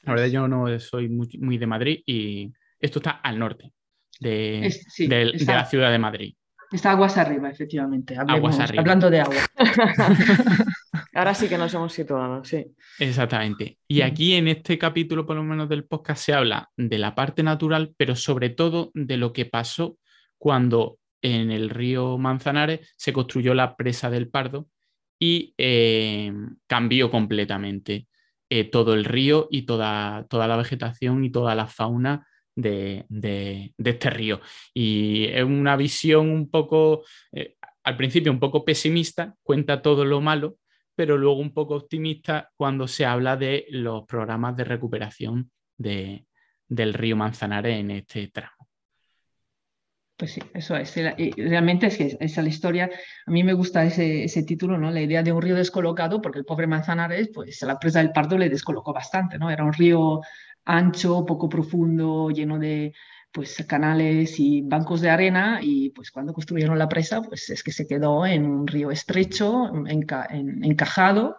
[0.02, 3.72] La verdad, yo no soy muy, de Madrid y esto está al norte
[4.18, 4.74] de,
[5.46, 6.34] la ciudad de Madrid.
[6.72, 8.16] Está aguas arriba, efectivamente.
[8.16, 8.80] aguas arriba.
[8.80, 9.36] Hablando de agua.
[11.14, 12.66] Ahora sí que nos hemos situado, sí.
[12.98, 13.78] Exactamente.
[13.86, 17.42] Y aquí en este capítulo, por lo menos del podcast, se habla de la parte
[17.42, 19.98] natural, pero sobre todo de lo que pasó
[20.38, 24.66] cuando en el río Manzanares se construyó la presa del Pardo
[25.24, 26.32] y eh,
[26.66, 28.08] cambió completamente
[28.50, 33.06] eh, todo el río y toda, toda la vegetación y toda la fauna de,
[33.78, 34.40] este río.
[34.74, 37.54] Y es una visión un poco, eh,
[37.84, 40.56] al principio un poco pesimista, cuenta todo lo malo,
[40.96, 47.14] pero luego un poco optimista cuando se habla de los programas de recuperación del río
[47.14, 48.71] Manzanares en este tramo.
[50.16, 50.94] Pues sí, eso es.
[51.36, 52.90] Realmente es que es la historia.
[53.26, 54.90] A mí me gusta ese, ese, título, ¿no?
[54.90, 58.12] La idea de un río descolocado, porque el pobre Manzanares, pues a la presa del
[58.12, 59.50] Pardo le descolocó bastante, ¿no?
[59.50, 60.20] Era un río
[60.64, 62.92] ancho, poco profundo, lleno de
[63.32, 67.72] pues canales y bancos de arena y pues cuando construyeron la presa pues es que
[67.72, 71.38] se quedó en un río estrecho, encajado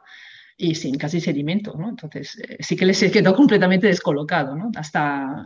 [0.57, 1.89] y sin casi sedimento, ¿no?
[1.89, 4.71] Entonces, eh, sí que les quedó completamente descolocado, ¿no?
[4.75, 5.45] Hasta,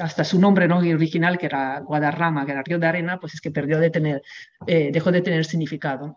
[0.00, 0.78] hasta su nombre ¿no?
[0.78, 4.22] original, que era Guadarrama, que era río de arena, pues es que perdió de tener,
[4.66, 6.16] eh, dejó de tener significado.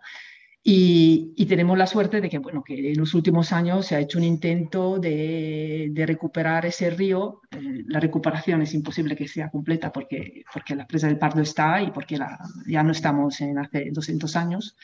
[0.61, 3.99] Y, y, tenemos la suerte de que, bueno, que en los últimos años se ha
[4.01, 7.41] hecho un intento de, de recuperar ese río.
[7.51, 11.81] Eh, la recuperación es imposible que sea completa porque, porque la presa del Pardo está
[11.81, 14.75] y porque la, ya no estamos en hace 200 años.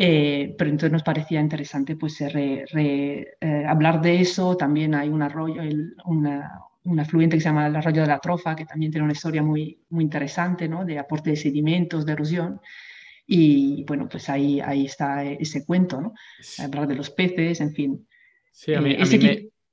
[0.00, 3.26] Eh, pero entonces nos parecía interesante pues, eh,
[3.66, 4.56] hablar de eso.
[4.56, 5.60] También hay un arroyo,
[6.04, 9.42] un afluente que se llama el arroyo de la Trofa, que también tiene una historia
[9.42, 10.84] muy, muy interesante ¿no?
[10.84, 12.60] de aporte de sedimentos, de erosión.
[13.26, 16.14] Y bueno, pues ahí, ahí está ese cuento, ¿no?
[16.58, 18.08] Hablar de los peces, en fin.
[18.52, 18.96] Sí, a mí,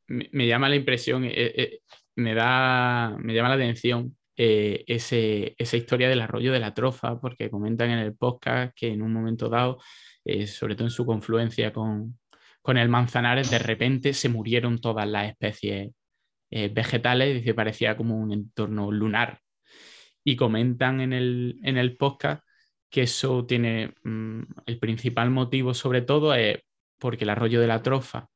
[0.07, 1.79] me, llama la impresión, eh,
[2.15, 7.49] me, da, me llama la atención ese, esa historia del arroyo de la trofa, porque
[7.49, 9.77] comentan en el podcast que en un momento dado
[10.25, 12.17] eh, sobre todo en su confluencia con,
[12.67, 15.91] el Manzanares, de repente se murieron todas las especies
[16.49, 19.39] eh, vegetales y parecía como un entorno lunar.
[20.23, 22.43] Y comentan en el, en el podcast
[22.89, 26.59] que eso tiene mm, el principal motivo, sobre todo, es
[26.99, 28.29] porque el arroyo de la trofa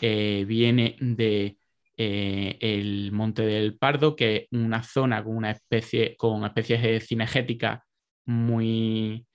[0.00, 1.58] eh, viene de
[1.96, 7.80] el Monte del Pardo, que es una zona con una especie, con especies cinegéticas
[8.26, 9.26] muy,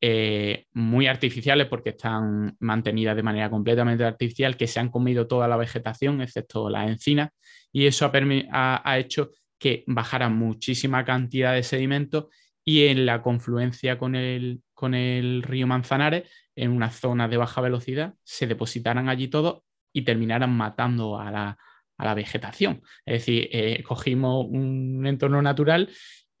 [0.00, 5.46] eh, muy artificiales porque están mantenidas de manera completamente artificial, que se han comido toda
[5.46, 7.30] la vegetación, excepto las encinas,
[7.72, 8.10] y eso
[8.50, 12.26] ha, ha hecho que bajara muchísima cantidad de sedimentos
[12.64, 17.60] y en la confluencia con el, con el río Manzanares, en una zona de baja
[17.60, 21.58] velocidad, se depositaran allí todos y terminaran matando a la,
[21.96, 22.82] a la vegetación.
[23.04, 25.90] Es decir, eh, cogimos un entorno natural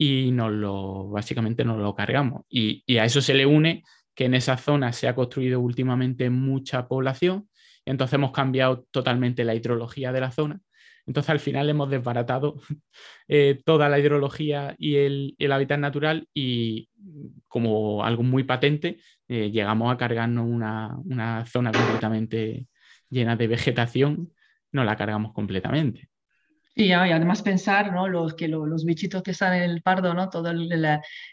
[0.02, 2.44] y nos lo, básicamente nos lo cargamos.
[2.48, 3.84] Y, y, a eso se le une
[4.14, 7.50] que en esa zona se ha construido últimamente mucha población,
[7.84, 10.58] entonces hemos cambiado totalmente la hidrología de la zona.
[11.06, 12.56] Entonces al final hemos desbaratado
[13.28, 16.88] eh, toda la hidrología y el, el, hábitat natural y
[17.46, 22.66] como algo muy patente eh, llegamos a cargarnos una, una zona completamente
[23.10, 24.32] llena de vegetación
[24.72, 26.08] no la cargamos completamente.
[26.74, 28.08] Y además pensar, ¿no?
[28.08, 30.30] Los, que los bichitos que están en el pardo, ¿no?
[30.30, 30.54] Todos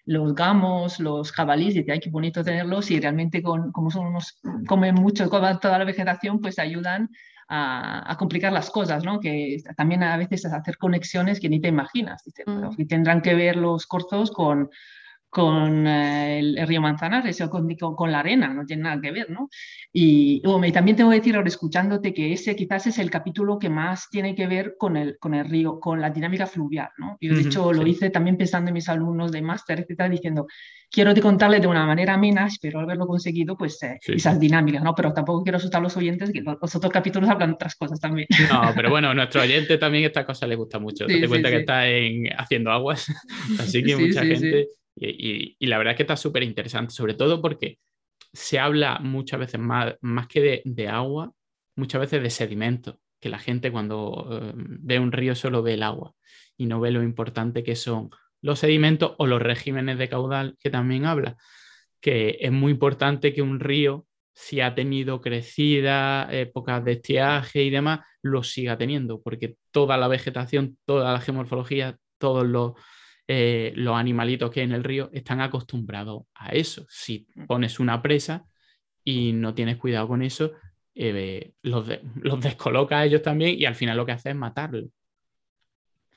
[0.05, 4.39] los gamos, los jabalíes, y ay, qué bonito tenerlos, y realmente con, como son unos,
[4.67, 7.09] comen mucho, comen toda la vegetación, pues ayudan
[7.47, 9.19] a, a, complicar las cosas, ¿no?
[9.19, 12.23] Que también a veces hacer conexiones que ni te imaginas.
[12.25, 12.71] Dice, mm.
[12.77, 14.69] y tendrán que ver los corzos con,
[15.29, 19.29] con eh, el, río Manzanares o con, con, la arena, no tiene nada que ver,
[19.29, 19.49] ¿no?
[19.91, 20.41] Y,
[20.73, 24.35] también tengo que decir ahora escuchándote que ese quizás es el capítulo que más tiene
[24.35, 27.17] que ver con el, con el río, con la dinámica fluvial, ¿no?
[27.19, 30.47] Yo de hecho lo hice también pensando en mis alumnos de máster, etcétera, diciendo,
[30.89, 34.95] quiero te contarle de una manera amena, espero haberlo conseguido, pues eh, esas dinámicas, ¿no?
[34.95, 38.27] Pero tampoco quiero asustar a los oyentes, que los, otros capítulos hablan otras cosas también.
[38.49, 41.05] No, pero bueno, a nuestro oyente también esta cosa le gusta mucho.
[41.05, 43.07] Te cuenta que está en, haciendo aguas,
[43.59, 47.79] así que mucha gente y, la verdad es que está súper interesante, sobre todo porque
[48.33, 51.31] se habla muchas veces más, más que de, agua,
[51.75, 55.83] muchas veces de sedimento, que la gente cuando eh, ve un río solo ve el
[55.83, 56.13] agua
[56.55, 58.09] y no ve lo importante que son
[58.41, 61.37] los sedimentos o los regímenes de caudal que también habla,
[62.01, 67.69] que es muy importante que un río, si ha tenido crecida, épocas de estiaje y
[67.71, 72.73] demás, lo siga teniendo, porque toda la vegetación, toda la geomorfología, todos los
[73.27, 76.85] eh, los animalitos que hay en el río están acostumbrados a eso.
[76.89, 77.45] Si mm.
[77.45, 78.45] pones una presa
[79.03, 80.51] y no tienes cuidado con eso,
[80.95, 84.85] eh, los, los descolocas a ellos también y al final lo que hace es matarlos.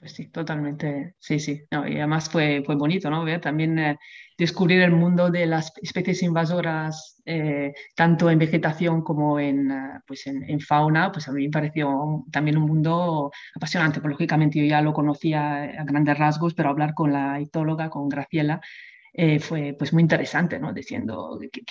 [0.01, 1.14] Pues sí, totalmente.
[1.18, 1.62] Sí, sí.
[1.70, 3.25] y además fue, fue bonito, ¿no?
[3.38, 3.99] También eh,
[4.40, 10.26] descubrir el mundo de las especies invasoras, eh, tanto en vegetación como en, eh, pues
[10.26, 14.00] en, fauna, pues a mí me pareció también un mundo apasionante.
[14.00, 18.09] Pues, lógicamente yo ya lo conocía a grandes rasgos, pero hablar con la etóloga, con
[18.09, 18.61] Graciela,
[19.12, 20.72] eh, fue pues muy interesante, ¿no?
[20.72, 21.62] Diciendo que,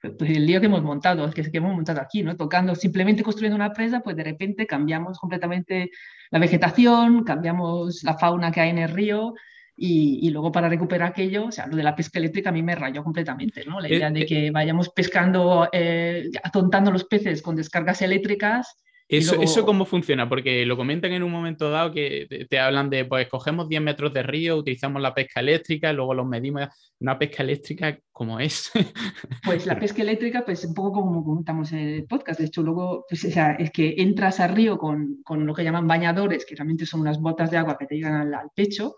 [0.00, 2.36] pues, el lío que hemos montado, que, que hemos montado aquí, ¿no?
[2.36, 5.90] Tocando, simplemente construyendo una presa, pues de repente cambiamos completamente
[6.30, 9.34] la vegetación, cambiamos la fauna que hay en el río,
[9.76, 12.74] y, luego para recuperar aquello, o sea, lo de la pesca eléctrica a mí me
[12.74, 13.80] rayó completamente, ¿no?
[13.80, 18.76] La idea de que vayamos pescando, eh, atontando los peces con descargas eléctricas
[19.12, 20.28] eso, cómo funciona?
[20.28, 24.12] Porque lo comentan en un momento dado que te, hablan de, pues cogemos 10 metros
[24.14, 26.68] de río, utilizamos la pesca eléctrica, luego los medimos.
[26.98, 28.70] Una pesca eléctrica, ¿cómo es?
[29.44, 32.40] Pues la pesca eléctrica, pues un poco como comentamos en el podcast.
[32.40, 35.64] De hecho, luego, pues, o sea, es que entras al río con, con, lo que
[35.64, 38.96] llaman bañadores, que realmente son unas botas de agua que te llegan al, pecho.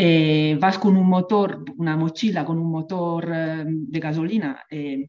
[0.00, 4.64] Eh, vas con un motor, una mochila con un motor eh, de gasolina.
[4.70, 5.08] Eh,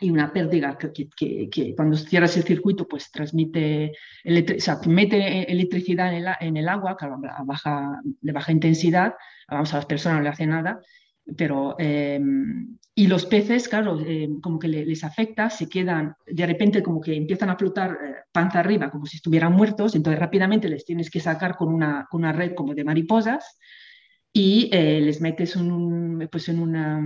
[0.00, 3.92] y una pérdida que, que, que, cuando cierras el circuito pues transmite,
[4.24, 9.14] o sea, mete electricidad en el, en el agua a baja, de baja intensidad,
[9.48, 10.80] vamos a las personas no le hace nada,
[11.36, 16.82] pero em, y los peces, claro, em, como que les afecta, se quedan, de repente
[16.82, 20.84] como que empiezan a flotar eh, panza arriba como si estuvieran muertos, entonces rápidamente les
[20.84, 23.58] tienes que sacar con una, con una red como de mariposas
[24.36, 26.98] y eh, les metes un, pues en una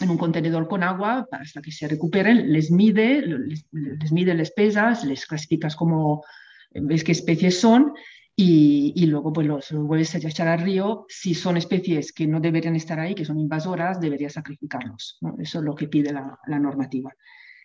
[0.00, 5.04] en un contenedor con agua hasta que se recuperen, les mide, les, mide, les pesas,
[5.04, 6.24] les clasificas como
[6.70, 7.94] ves qué especies son
[8.36, 11.06] y, y luego pues los, vuelves a echar al río.
[11.08, 15.18] Si son especies que no deberían estar ahí, que son invasoras, deberías sacrificarlos.
[15.40, 17.12] Eso es lo que pide la, la normativa.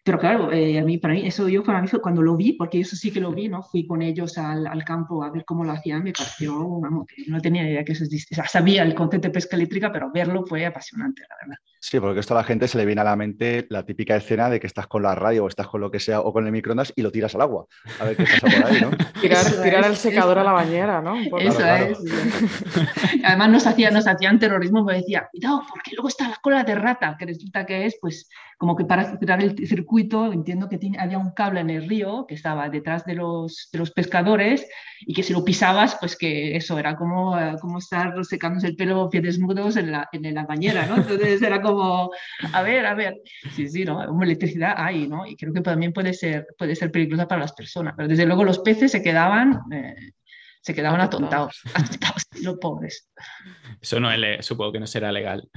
[0.04, 2.54] Pero claro, eh, a mí, para mí, eso yo para mí fue cuando lo vi,
[2.54, 3.64] porque eso sí que lo vi, ¿no?
[3.64, 7.40] Fui con ellos al, al campo a ver cómo lo hacían, me pareció, vamos, no
[7.40, 8.46] tenía idea que eso existía.
[8.46, 11.58] sabía el concepto de pesca eléctrica, pero verlo fue apasionante, la verdad.
[11.80, 14.50] Sí, porque esto a la gente se le viene a la mente la típica escena
[14.50, 16.52] de que estás con la radio o estás con lo que sea o con el
[16.52, 17.66] microondas y lo tiras al agua.
[18.00, 18.92] A ver qué pasa por ahí, ¿no?
[19.22, 21.18] tirar, tirar el secador a la bañera, ¿no?
[21.40, 21.98] eso es.
[23.24, 26.76] Además nos, hacía, nos hacían terrorismo, me decía, cuidado, porque luego está la cola de
[26.76, 30.80] rata, que resulta que es, pues, como que para tirar el circuito circuito, entiendo que
[30.98, 34.68] había un cable en el río que estaba detrás de los, de los pescadores
[35.02, 38.76] y que si lo pisabas, pues que eso era como, eh, como estar secándose el
[38.76, 40.98] pelo pies desnudos en la, en la bañera, ¿no?
[40.98, 42.10] Entonces era como,
[42.54, 43.22] a ver, a ver,
[43.56, 44.04] sí, sí, ¿no?
[44.06, 45.26] Como electricidad hay, ¿no?
[45.28, 48.44] Y creo que también puede ser, puede ser peligrosa para las personas, pero desde luego
[48.44, 49.60] los peces se quedaban...
[49.72, 49.96] Eh,
[50.64, 53.10] se quedaban atontados, atontados, los pobres.
[53.82, 55.50] Eso no es, supongo que no será legal.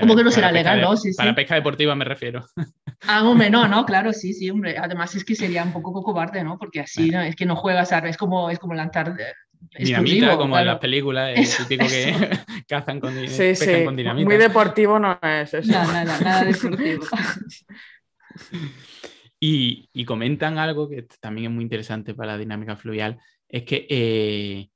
[0.00, 0.78] ¿Cómo que no será legal?
[0.82, 2.44] no, sí, para pesca deportiva me refiero.
[3.06, 4.76] Ah, hombre, no, no, claro, sí, sí, hombre.
[4.78, 6.58] Además es que sería un poco cobarde, ¿no?
[6.58, 7.22] Porque así ¿no?
[7.22, 9.16] es que no juegas, es como, es como lanzar
[9.78, 12.14] dinamita, como en las películas, es típico que
[12.68, 13.84] cazan con, sí, sí.
[13.84, 14.28] con dinamita.
[14.28, 15.72] Muy deportivo no es eso.
[15.72, 17.04] Nada, nada, nada deportivo.
[19.42, 23.86] Y, y, comentan algo que también es muy interesante para la dinámica fluvial, es que
[23.88, 24.68] eh,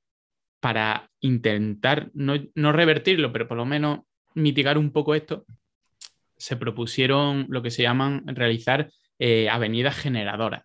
[0.59, 4.01] para intentar no, revertirlo, pero por lo menos
[4.33, 5.45] mitigar un poco esto,
[6.37, 10.63] se propusieron lo que se llaman realizar eh, avenidas generadoras.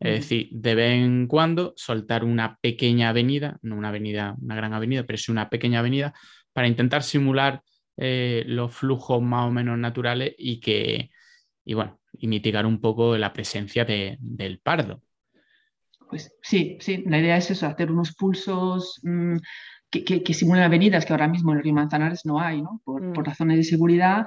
[0.00, 4.74] Es decir, de vez en cuando soltar una pequeña avenida, no una avenida, una gran
[4.74, 6.12] avenida, pero sí una pequeña avenida,
[6.52, 7.62] para intentar simular
[7.96, 11.10] eh, los flujos más o menos naturales y que,
[11.64, 15.02] y bueno, y mitigar un poco la presencia del pardo.
[16.08, 19.36] Pues sí, sí, la idea es eso, hacer unos pulsos mm,
[19.88, 22.80] que, simulen avenidas que ahora mismo en el río Manzanares no hay, ¿no?
[22.84, 23.14] Por, mm.
[23.24, 24.26] razones de seguridad.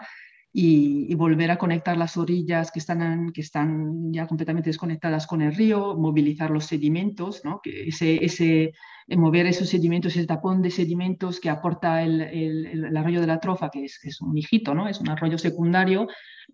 [0.57, 5.53] Y, volver a conectar las orillas que están, que están ya completamente desconectadas con el
[5.53, 7.59] río, movilizar los sedimentos, ¿no?
[7.61, 8.71] que ese, ese,
[9.07, 13.41] eh, mover esos sedimentos, ese tapón de sedimentos que aporta el, el, arroyo de la
[13.41, 14.87] trofa, que es, es, un hijito, ¿no?
[14.87, 16.07] es un arroyo secundario,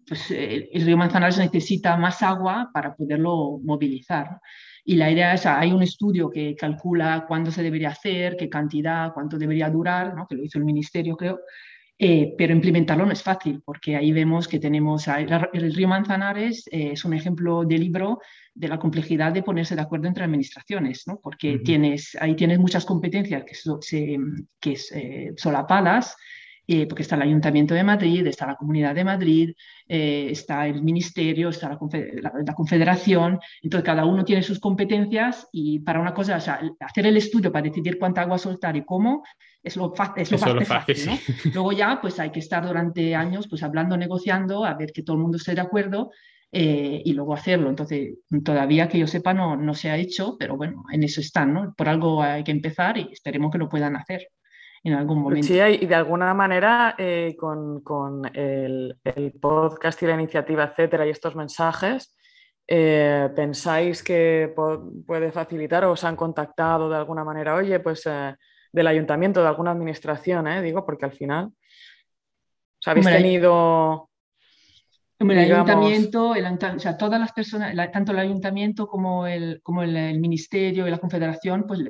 [0.07, 4.39] pues el, el río Manzanares necesita más agua para poderlo movilizar.
[4.83, 9.13] Y la idea es, hay un estudio que calcula cuándo se debería hacer, qué cantidad,
[9.13, 10.25] cuánto debería durar, ¿no?
[10.27, 11.39] que lo hizo el ministerio, creo,
[12.03, 16.93] eh, pero implementarlo no es fácil, porque ahí vemos que tenemos, el río Manzanares eh,
[16.93, 18.19] es un ejemplo de libro
[18.55, 21.19] de la complejidad de ponerse de acuerdo entre administraciones, ¿no?
[21.21, 24.17] porque tienes, ahí tienes muchas competencias que, se,
[24.59, 26.17] que eh, solapadas,
[26.67, 29.53] eh, porque está el Ayuntamiento de Madrid, está la Comunidad de Madrid,
[29.87, 35.99] eh, está el Ministerio, está la, Confederación, entonces cada uno tiene sus competencias y para
[35.99, 39.23] una cosa, o sea, hacer el estudio para decidir cuánta agua soltar y cómo
[39.63, 41.09] es lo, es lo, fácil.
[41.53, 45.15] Luego ya pues hay que estar durante años pues hablando, negociando, a ver que todo
[45.17, 46.11] el mundo esté de acuerdo
[46.51, 47.69] eh, y luego hacerlo.
[47.69, 51.53] Entonces, todavía que yo sepa no, no se ha hecho, pero bueno, en eso están,
[51.53, 51.73] ¿no?
[51.75, 54.27] Por algo hay que empezar y esperemos que lo puedan hacer
[54.83, 55.47] en algún momento.
[55.47, 61.05] Sí, y de alguna manera eh, con, con el, el, podcast y la iniciativa, etcétera,
[61.05, 62.15] y estos mensajes,
[62.67, 64.53] eh, ¿pensáis que
[65.05, 67.55] puede facilitar o os han contactado de alguna manera?
[67.55, 68.35] Oye, pues eh,
[68.71, 71.51] del ayuntamiento, de alguna administración, digo, porque al final
[72.79, 74.10] ¿os habéis tenido
[75.29, 80.87] el ayuntamiento, o sea, todas las personas, tanto el ayuntamiento como el, como el, ministerio
[80.87, 81.81] y la confederación, pues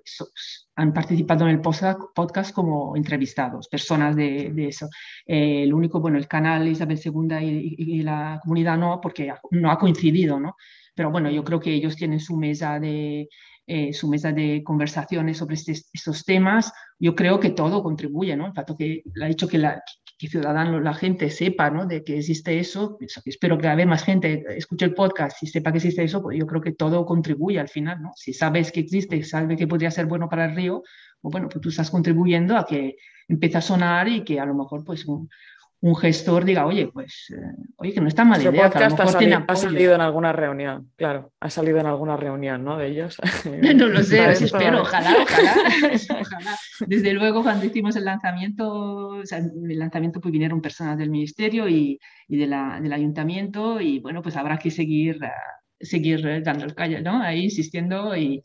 [0.76, 4.88] han participado en el podcast como entrevistados, personas de, de eso.
[5.26, 9.72] Eh, el único, bueno, el canal Isabel II y, y, la comunidad no, porque no
[9.72, 10.56] ha coincidido, ¿no?
[10.96, 13.30] Pero bueno, yo creo que ellos tienen su mesa de,
[13.74, 18.48] eh, su mesa de conversaciones sobre este, estos temas, yo creo que todo contribuye, ¿no?
[18.48, 19.82] El fato que ha dicho que la
[20.22, 21.88] que ciudadanos, la gente sepa, ¿no?
[21.88, 25.48] De que existe eso, pues, espero que a ver más gente escuche el podcast y
[25.48, 28.12] sepa que existe eso, pues yo creo que todo contribuye al final, ¿no?
[28.16, 30.84] Si sabes que existe, sabes que podría ser bueno para el río,
[31.22, 34.54] pues bueno, pues tú estás contribuyendo a que empiece a sonar y que a lo
[34.54, 35.28] mejor pues un
[35.96, 37.42] gestor diga, oye, pues, eh,
[37.78, 38.70] oye, que no está mal idea.
[38.70, 42.78] Podcast ha, salido, en alguna reunión, claro, ha salido en alguna reunión, ¿no?
[42.78, 43.18] De ellos.
[43.76, 45.56] no lo sé, espero, ojalá, ojalá,
[46.22, 46.56] ojalá.
[46.86, 51.68] Desde luego, cuando hicimos el lanzamiento, o sea, el lanzamiento pues vinieron personas del ministerio
[51.68, 55.28] y, y de la, del ayuntamiento y bueno, pues habrá que seguir, uh,
[55.80, 57.24] seguir dando el calle, ¿no?
[57.24, 58.44] Ahí insistiendo y,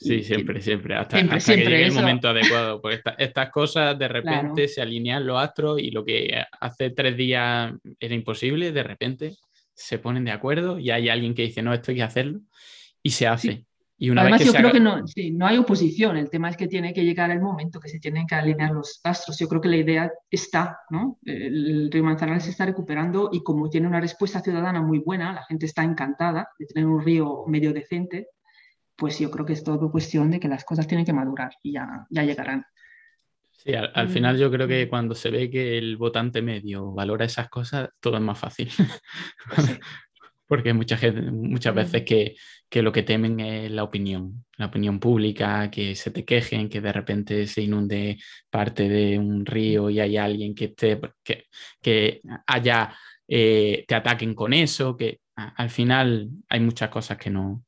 [0.00, 2.80] Sí, siempre, siempre, hasta, que llegue el momento adecuado.
[2.80, 7.74] Porque estas cosas de repente se alinean los astros y lo que hace tres días
[7.98, 9.34] era imposible, de repente
[9.74, 12.40] se ponen de acuerdo y hay alguien que dice, no, esto hay que hacerlo
[13.02, 13.66] y se hace.
[13.98, 16.94] Y una Además, yo creo que no, no hay oposición, el tema es que tiene
[16.94, 19.38] que llegar el momento que se tienen que alinear los astros.
[19.38, 21.18] Yo creo que la idea está, ¿no?
[21.26, 25.44] El río Manzanares se está recuperando y como tiene una respuesta ciudadana muy buena, la
[25.44, 28.28] gente está encantada de tener un río medio decente,
[29.00, 31.72] pues yo creo que es todo cuestión de que las cosas tienen que madurar y
[31.72, 32.66] ya, ya llegarán.
[33.50, 34.10] Sí, al, mm.
[34.10, 38.16] final yo creo que cuando se ve que el votante medio valora esas cosas, todo
[38.16, 38.70] es más fácil.
[40.46, 42.34] Porque mucha gente, muchas veces que,
[42.68, 46.80] que, lo que temen es la opinión, la opinión pública, que se te quejen, que
[46.80, 48.18] de repente se inunde
[48.50, 51.44] parte de un río y hay alguien que, esté, que,
[51.80, 52.94] que haya,
[53.28, 57.64] eh, te ataquen con eso, que al final hay muchas cosas que no,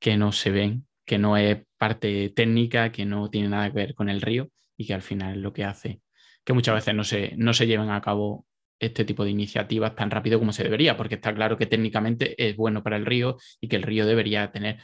[0.00, 3.94] que no se ven, que no es parte técnica, que no tiene nada que ver
[3.94, 6.00] con el río y que al final es lo que hace
[6.44, 8.46] que muchas veces no se, no se lleven a cabo
[8.78, 12.56] este tipo de iniciativas tan rápido como se debería, porque está claro que técnicamente es
[12.56, 14.78] bueno para el río y que el río debería tener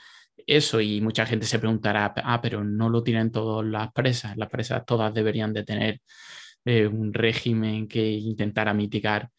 [0.47, 0.81] eso.
[0.81, 4.85] Y mucha gente se preguntará, ah, pero no lo tienen todas las presas, las presas
[4.85, 6.01] todas deberían de tener
[6.65, 9.31] eh, un régimen que intentara mitigar,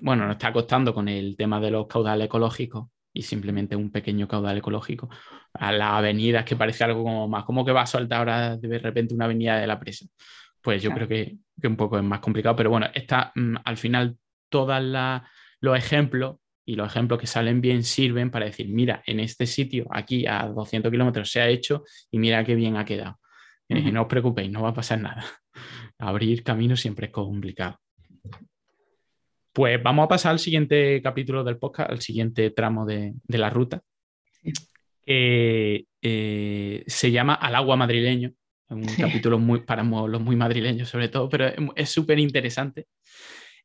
[0.00, 4.26] bueno, nos está costando con el tema de los caudales ecológicos y simplemente un pequeño
[4.26, 5.08] caudal ecológico
[5.54, 8.78] a las avenidas que parece algo como más, como que va a soltar ahora de
[8.78, 10.06] repente una avenida de la presa.
[10.60, 14.16] Pues yo creo que, un poco es más complicado, pero bueno, está mm, al final
[14.48, 14.82] todos
[15.60, 16.36] los ejemplos
[16.66, 20.48] y los ejemplos que salen bien sirven para decir, mira, en este sitio, aquí a
[20.48, 23.20] 200 kilómetros se ha hecho y mira qué bien ha quedado.
[23.68, 25.24] Eh, no os preocupéis, no va a pasar nada.
[25.98, 27.78] Abrir camino siempre es complicado.
[29.54, 33.82] Pues vamos a pasar al siguiente capítulo del podcast, al siguiente tramo de, la ruta,
[35.06, 38.32] que eh, se llama Al agua madrileño.
[38.68, 42.86] Un capítulo muy, para los muy madrileños sobre todo, pero es súper interesante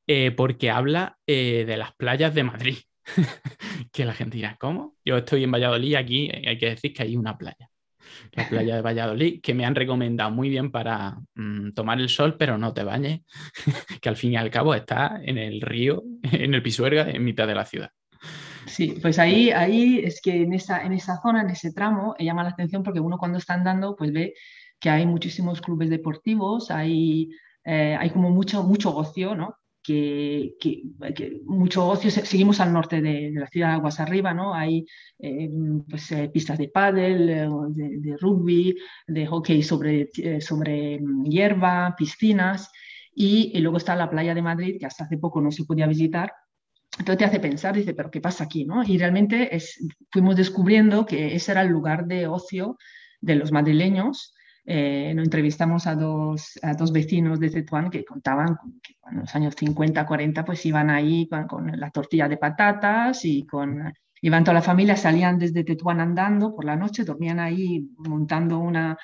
[0.06, 2.78] eh, porque habla de las playas de Madrid.
[3.92, 4.96] que la gente dirá, ¿cómo?
[5.04, 7.69] Yo estoy en Valladolid, aquí hay que decir que hay una playa.
[8.34, 12.36] La playa de Valladolid, que me han recomendado muy bien para mm, tomar el sol,
[12.38, 13.22] pero no te bañes,
[14.02, 17.48] que al fin y al cabo está en el río, en el Pisuerga, en mitad
[17.48, 17.92] de la ciudad.
[18.66, 22.26] Sí, pues ahí, ahí es que en esa, en esa zona, en ese tramo, eh,
[22.26, 24.34] llama la atención porque uno cuando está andando, pues ve
[24.80, 27.30] que hay muchísimos clubes deportivos, hay,
[27.66, 29.56] eh, hay como mucho, mucho ocio, ¿no?
[29.90, 34.54] Que, mucho ocio, seguimos al norte de, la ciudad de Aguas Arriba, ¿no?
[34.54, 34.86] Hay
[35.18, 35.50] eh,
[35.90, 38.78] pues, eh, pistas de pádel, eh, de, rugby,
[39.08, 40.10] de hockey sobre,
[40.42, 42.70] sobre mm, hierba, piscinas,
[43.14, 46.32] y, luego está la playa de Madrid, que hasta hace poco no se podía visitar,
[46.98, 48.66] entonces te hace pensar, dice, pero ¿qué pasa aquí?
[48.66, 48.84] ¿no?
[48.84, 49.80] Y realmente es,
[50.12, 52.78] fuimos descubriendo que ese era el lugar de ocio
[53.22, 54.34] de los madrileños
[54.72, 59.36] eh, nos entrevistamos a dos, a dos vecinos de Tetuán que contaban que en los
[59.36, 63.92] años 50, 40, pues iban ahí con, la tortilla de patatas y con,
[64.22, 68.96] iban toda la familia, salían desde Tetuán andando por la noche, dormían ahí montando una,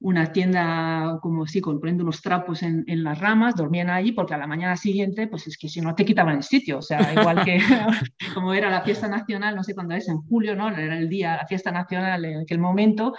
[0.00, 4.38] una tienda como si poniendo unos trapos en, en, las ramas, dormían allí porque a
[4.38, 7.44] la mañana siguiente, pues es que si no te quitaban el sitio, o sea, igual
[7.44, 7.58] que
[8.34, 10.68] como era la fiesta nacional, no sé cuándo es, en julio, ¿no?
[10.68, 13.14] Era el día, la fiesta nacional en aquel momento,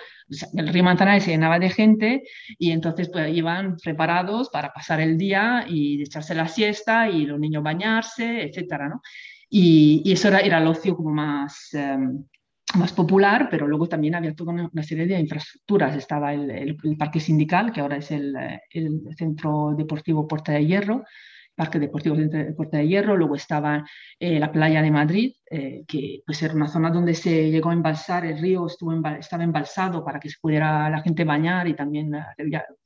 [0.53, 2.23] el río Manzanares se llenaba de gente
[2.57, 7.39] y entonces pues iban preparados para pasar el día y echarse la siesta y los
[7.39, 9.01] niños bañarse, etcétera, ¿no?
[9.49, 12.25] Y, y, eso era, era el ocio como más, em,
[12.73, 15.95] más popular, pero luego también había toda una, serie de infraestructuras.
[15.95, 18.35] Estaba el, Parque Sindical, que ahora es el,
[19.17, 21.03] Centro Deportivo Puerta de Hierro,
[21.55, 22.17] Parque Deportivo
[22.55, 23.85] Puerta de Hierro, luego estaba
[24.19, 27.73] eh, la playa de Madrid, eh, que pues era una zona donde se llegó a
[27.73, 32.11] embalsar, el río estuvo estaba embalsado para que se pudiera la gente bañar y también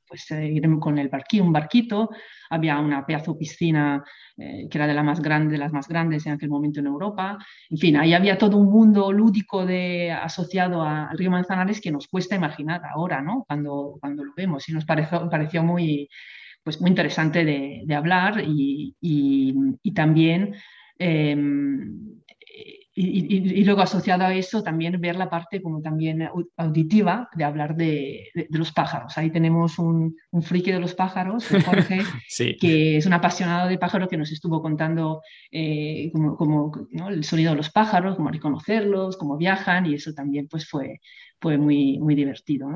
[0.10, 2.10] pues eh, ir con el barquito, un barquito,
[2.50, 4.04] había una pedazo piscina
[4.36, 6.88] eh, que era de, la más grande, de las más grandes en aquel momento en
[6.88, 7.38] Europa,
[7.70, 12.08] en fin, ahí había todo un mundo lúdico de, asociado al río Manzanares que nos
[12.08, 13.46] cuesta imaginar ahora, ¿no?
[13.48, 14.68] Cuando, cuando lo vemos.
[14.68, 16.10] Y nos pareció, pareció muy,
[16.64, 20.56] pues muy interesante de, hablar y, y, también...
[20.98, 22.20] Em,
[23.02, 26.28] y, luego asociado a eso también ver la parte como también
[26.58, 29.18] auditiva de hablar de, los pájaros.
[29.18, 32.00] Ahí tenemos un, un, friki de los pájaros, Jorge,
[32.60, 36.72] que es un apasionado de pájaros que nos estuvo contando eh, como, como
[37.10, 41.00] el sonido de los pájaros, cómo reconocerlos, cómo viajan y eso también pues fue,
[41.40, 42.68] fue muy, muy divertido.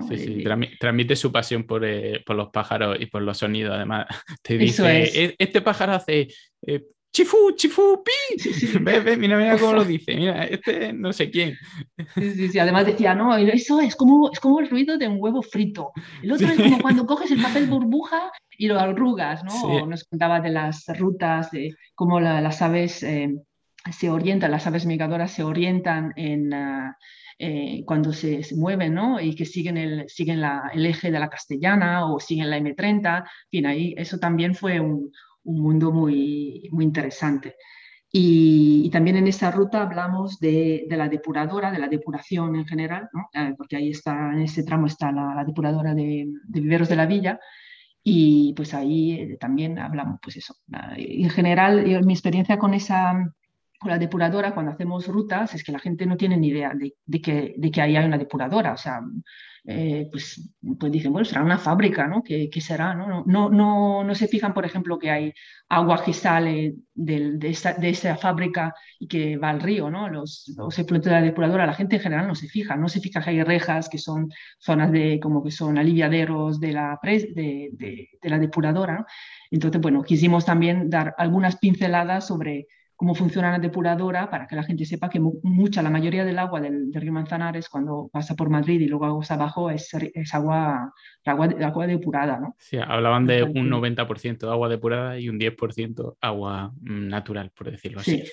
[0.80, 3.76] transmite su pasión por, eh, por, los pájaros y por los sonidos.
[3.76, 4.08] Además,
[4.42, 6.30] te dice, e, este pájaro hace
[6.66, 6.84] eh,
[7.14, 8.82] chifú, chifú, pi.
[8.82, 11.56] Ve, mira, mira cómo lo dice, mira, este no sé quién.
[12.16, 15.42] Sí, sí, Además decía, no, eso es como, es como el ruido de un huevo
[15.42, 15.92] frito.
[16.22, 19.86] El otro es como cuando coges el papel burbuja y lo arrugas, ¿no?
[19.86, 23.36] nos contaba de las rutas, de cómo las aves eh,
[23.92, 26.54] se orientan, las aves migradoras se orientan en...
[26.54, 26.98] Ah,
[27.40, 29.20] eh, cuando se, mueven ¿no?
[29.20, 33.18] y que siguen, el, siguen la, el eje de la castellana o siguen la M30.
[33.18, 35.12] En fin, ahí eso también fue un,
[35.44, 37.56] un mundo muy, muy interesante.
[38.16, 43.56] Y, también en esa ruta hablamos de, la depuradora, de la depuración en general, eh,
[43.58, 47.40] porque ahí está, en ese tramo está la, depuradora de, viveros de la villa,
[48.04, 50.56] y pues ahí eh, también hablamos, pues eso.
[50.96, 53.16] En general, mi experiencia con esa,
[53.84, 57.22] con la depuradora, cuando hacemos rutas, es que la gente no tiene ni idea de,
[57.22, 58.74] que, de que ahí hay una depuradora.
[58.74, 59.02] O sea,
[59.66, 62.22] eh, pues, pues dicen, bueno, será una fábrica, ¿no?
[62.24, 62.94] ¿Qué, será?
[62.94, 63.24] No?
[63.26, 65.34] No, no, no, se fijan, por ejemplo, que hay
[65.70, 70.10] agua que sale de, de, esa, fábrica y que va al río, ¿no?
[70.10, 73.00] Los, los efluentes de la depuradora, la gente en general no se fija, no se
[73.00, 74.30] fija que hay rejas, que son
[74.60, 79.06] zonas de, como que son aliviaderos de la, de, de la depuradora.
[79.52, 82.68] Entonces, bueno, quisimos también dar algunas pinceladas sobre
[83.04, 86.62] cómo funciona la depuradora para que la gente sepa que mucha, la mayoría del agua
[86.62, 90.94] del, río Manzanares cuando pasa por Madrid y luego aguas abajo es, es agua,
[91.26, 92.40] agua, agua depurada.
[92.40, 92.56] ¿no?
[92.58, 97.70] Sí, hablaban de un 90% de agua depurada y un 10% agua mm, natural, por
[97.72, 98.24] decirlo así.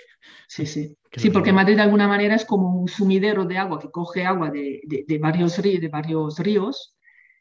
[0.46, 0.96] Sí, sí.
[1.16, 4.50] Sí, porque Madrid de alguna manera es como un sumidero de agua que coge agua
[4.50, 6.94] de, de, varios, de varios ríos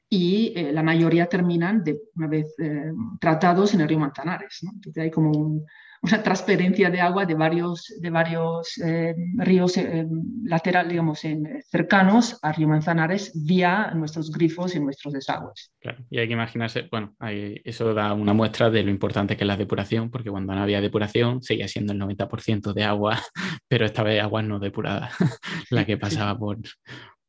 [0.09, 4.61] y eh, la mayoría terminan de una vez eh, tratados en el río Manzanares.
[4.63, 4.71] ¿no?
[4.73, 5.65] Entonces hay como un,
[6.02, 10.06] una transferencia de agua de varios, de varios eh, ríos eh,
[10.45, 15.74] laterales, digamos, en, cercanos a Río Manzanares vía nuestros grifos y nuestros desagües.
[15.80, 19.47] Claro, y hay que imaginarse, bueno, eso da una muestra de lo importante que es
[19.47, 23.20] la depuración, porque cuando no había depuración seguía siendo el 90% de agua,
[23.68, 25.12] pero esta vez agua no depurada,
[25.70, 26.60] la que pasaba por,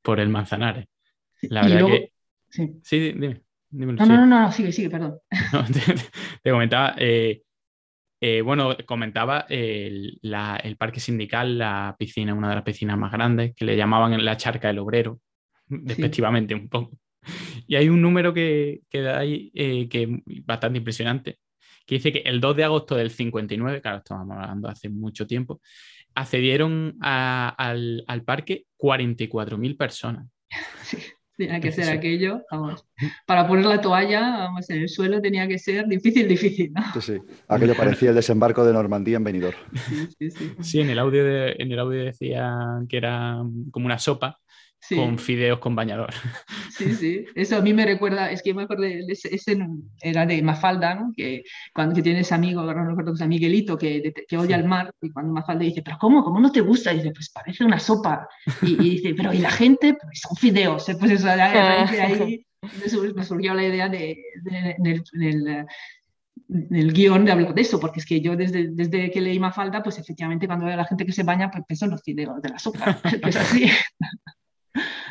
[0.03, 0.87] por el Manzanares.
[1.43, 2.13] La verdad que...
[2.51, 3.43] Sí, sí dime.
[3.71, 5.19] no, no, no, no, sigue, sigue, perdón.
[6.43, 7.43] te, comentaba, eh,
[8.21, 10.19] eh, bueno, comentaba el,
[10.79, 14.69] parque sindical, la piscina, una de las piscinas más grandes, que le llamaban la charca
[14.69, 15.21] del obrero,
[15.67, 16.99] despectivamente un poco.
[17.67, 21.39] Y hay un número que, que da ahí eh, que es bastante impresionante,
[21.87, 25.61] que dice que el 2 de agosto del 59, claro, estamos hablando hace mucho tiempo,
[26.15, 30.27] accedieron al, al parque 44.000 personas.
[30.83, 30.99] Sí.
[31.41, 32.85] Tenía que ser aquello, vamos,
[33.27, 36.83] para poner la toalla, vamos, en el suelo tenía que ser difícil, difícil, ¿no?
[36.93, 37.19] Sí, sí,
[37.49, 39.57] aquello parecía el desembarco de Normandía en Benidorm.
[39.89, 40.53] Sí, sí, sí.
[40.61, 43.39] sí en, el audio en el audio decían que era
[43.71, 44.39] como una sopa
[44.89, 46.11] con fideos con bañador.
[46.71, 49.59] Sí, sí, eso a mí me recuerda, es que me acuerdo, ese,
[50.01, 51.13] era de Mafalda, ¿no?
[51.15, 51.43] que
[51.75, 55.35] cuando que tienes amigo, no recuerdo que Miguelito, que, que odia el mar, y cuando
[55.35, 56.25] Mafalda dice, pero ¿cómo?
[56.25, 56.95] ¿Cómo no te gusta?
[56.95, 58.27] Y dice, pues parece una sopa.
[58.63, 59.93] Y, dice, pero ¿y la gente?
[59.93, 60.87] Pues son fideos.
[60.99, 62.47] Pues eso, de ahí
[63.15, 65.67] me surgió la idea de, de,
[66.71, 69.83] el guion de hablar de eso, porque es que yo desde, desde que leí Mafalda,
[69.83, 72.41] pues efectivamente cuando veo a la gente que se baña, pues pienso en los fideos
[72.41, 73.71] de la sopa, que es así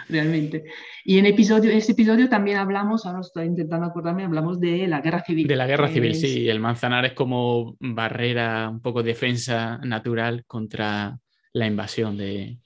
[0.10, 0.66] realmente.
[1.06, 5.24] Y en episodio, ese episodio también hablamos, ahora estoy intentando acordarme, hablamos de la guerra
[5.24, 5.48] civil.
[5.48, 6.50] De la guerra civil, sí.
[6.50, 11.18] El manzanar es como barrera, un poco defensa natural contra
[11.54, 12.60] la invasión de,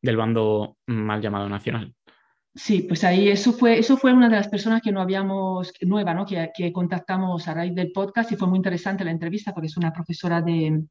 [0.00, 1.94] del bando mal llamado nacional.
[2.54, 6.12] Sí, pues ahí eso fue, eso fue una de las personas que no habíamos, nueva,
[6.12, 6.26] ¿no?
[6.26, 9.76] Que, que contactamos a raíz del podcast y fue muy interesante la entrevista porque es
[9.78, 10.82] una profesora de,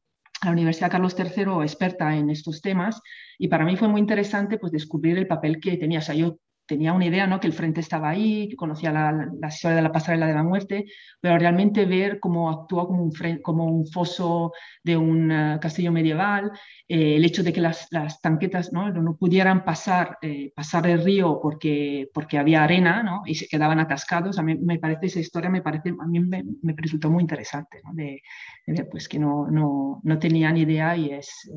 [0.42, 3.00] la Universidad Carlos III, experta en estos temas,
[3.38, 6.00] y para mí fue muy interesante pues, descubrir el papel que tenía.
[6.00, 6.38] O sea, yo
[6.72, 7.38] tenía una idea, ¿no?
[7.38, 10.42] Que el frente estaba ahí, que conocía la, la, historia de la pasarela de la
[10.42, 10.86] muerte,
[11.20, 13.12] pero realmente ver cómo actúa como un,
[13.42, 14.52] como un foso
[14.82, 16.50] de un eh, castillo medieval,
[16.88, 18.90] eh, el hecho de que las, las tanquetas ¿no?
[18.90, 23.22] no pudieran pasar, eh, pasar el río porque, porque había arena ¿no?
[23.26, 26.42] y se quedaban atascados, a mí me parece esa historia, me parece, a mí me,
[26.62, 27.92] me resultó muy interesante, ¿no?
[27.92, 28.22] de,
[28.66, 31.50] de, pues que no, no, no tenía ni idea y es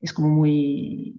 [0.00, 1.16] es como muy,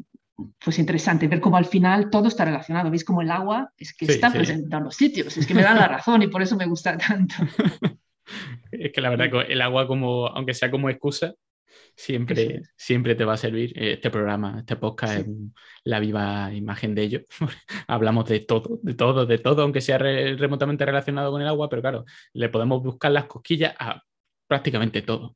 [0.63, 2.91] pues interesante ver cómo al final todo está relacionado.
[2.91, 5.35] ¿Veis cómo el agua es que está presente en los sitios?
[5.37, 7.35] Es que me da la razón y por eso me gusta tanto.
[8.71, 11.33] es que la verdad que el agua, como, aunque sea como excusa,
[11.95, 13.73] siempre, siempre te va a servir.
[13.75, 15.27] Este programa, este podcast es
[15.83, 17.21] la viva imagen de ello.
[17.87, 21.81] Hablamos de todo, de todo, de todo, aunque sea remotamente relacionado con el agua, pero
[21.81, 24.03] claro, le podemos buscar las cosquillas a
[24.47, 25.33] prácticamente todo.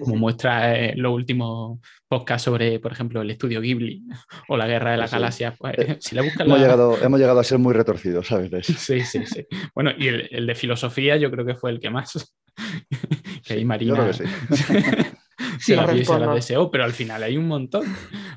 [0.00, 1.78] Como muestra eh, los últimos
[2.08, 4.02] podcasts sobre, por ejemplo, el estudio Ghibli
[4.48, 5.54] o la guerra de la galaxia.
[5.56, 8.66] Pues, eh, si hemos, llegado, hemos llegado a ser muy retorcidos, ¿sabes?
[8.66, 9.46] Sí, sí, sí.
[9.74, 12.34] Bueno, y el, de filosofía yo creo que fue el que más.
[13.44, 14.12] que ahí Marina.
[14.12, 14.24] sí.
[15.58, 15.86] se, la,
[16.34, 17.84] deseó, pero al final hay un montón.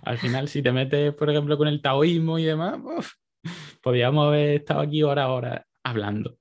[0.03, 2.79] Al final, si te metes, por ejemplo, con el taoísmo y demás,
[3.81, 6.37] podríamos haber estado aquí hora a hora hablando.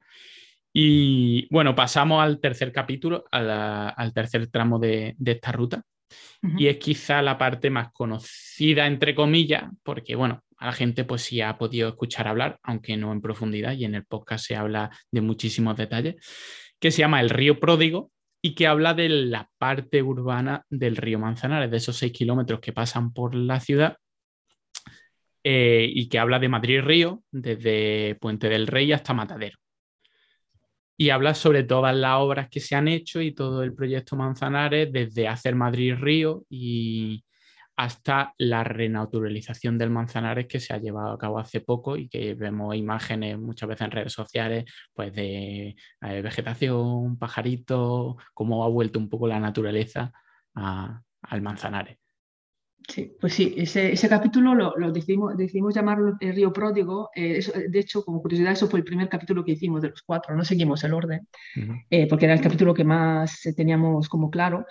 [0.79, 5.83] Y bueno, pasamos al tercer capítulo, al tercer tramo de, esta ruta.
[6.59, 11.23] Y es quizá la parte más conocida, entre comillas, porque bueno, a la gente pues
[11.23, 14.91] sí ha podido escuchar hablar, aunque no en profundidad, y en el podcast se habla
[15.11, 16.17] de muchísimos detalles,
[16.79, 18.11] que se llama El Río Pródigo
[18.43, 22.75] y que habla de la parte urbana del río Manzanares, de esos seis kilómetros que
[22.75, 23.97] pasan por la ciudad
[25.43, 29.57] eh, y que habla de Madrid-Río, desde Puente del Rey hasta Matadero.
[30.97, 34.93] Y habla sobre todas las obras que se han hecho y todo el proyecto Manzanares,
[34.93, 37.25] desde hacer Madrid-Río y
[37.77, 42.35] hasta la renaturalización del Manzanares que se ha llevado a cabo hace poco y que
[42.35, 48.99] vemos imágenes muchas veces en redes sociales pues de eh, vegetación, pajaritos, cómo ha vuelto
[48.99, 50.11] un poco la naturaleza
[50.55, 52.06] al Manzanares.
[52.89, 57.11] Sí, pues sí, ese, capítulo lo, decidimos, decidimos, llamarlo el río pródigo.
[57.15, 60.37] Eh, de hecho, como curiosidad, eso fue el primer capítulo que hicimos de los cuatro,
[60.37, 61.27] no seguimos el orden,
[61.91, 64.67] eh, porque era el capítulo que más teníamos como claro.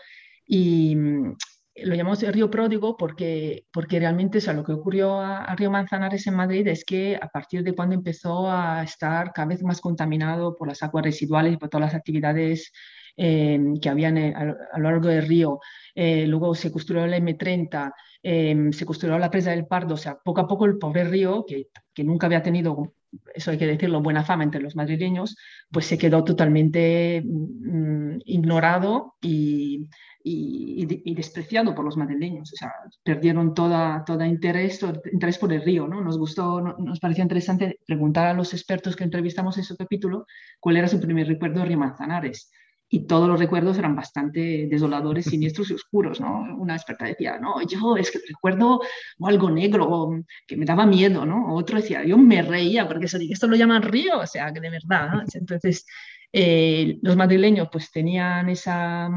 [0.47, 1.35] Y mm,
[1.83, 6.35] lo llamamos el río pródigo porque, porque realmente lo que ocurrió a, Río Manzanares en
[6.35, 10.69] Madrid es que a partir de cuando empezó a estar cada vez más contaminado por
[10.69, 12.71] las aguas residuales y por todas las actividades
[13.17, 15.59] eh, que habían a, lo largo del río,
[15.93, 17.93] eh, luego se construyó la M30,
[18.23, 21.45] em, se construyó la presa del Pardo, o sea, poco a poco el pobre río,
[21.47, 22.93] que, que nunca había tenido,
[23.33, 25.35] eso hay que decirlo, buena fama entre los madrileños,
[25.71, 29.87] pues se quedó totalmente mm, ignorado y,
[30.27, 32.51] y, despreciado por los madrileños.
[32.51, 34.79] O sea, perdieron toda, toda interés,
[35.11, 35.87] interés por el río.
[35.87, 36.01] ¿no?
[36.01, 40.25] Nos gustó, nos pareció interesante preguntar a los expertos que entrevistamos en ese capítulo
[40.59, 42.51] cuál era su primer recuerdo de Manzanares
[42.95, 46.55] y todos los recuerdos eran bastante desoladores, siniestros y oscuros, ¿no?
[46.57, 48.79] Una experta decía, no, yo es que recuerdo
[49.19, 51.53] algo negro que me daba miedo, ¿no?
[51.55, 55.09] Otro decía, yo me reía porque esto lo llaman río, o sea, que de verdad,
[55.11, 55.23] ¿no?
[55.33, 55.85] Entonces,
[56.31, 59.09] eh, los madrileños pues tenían esa,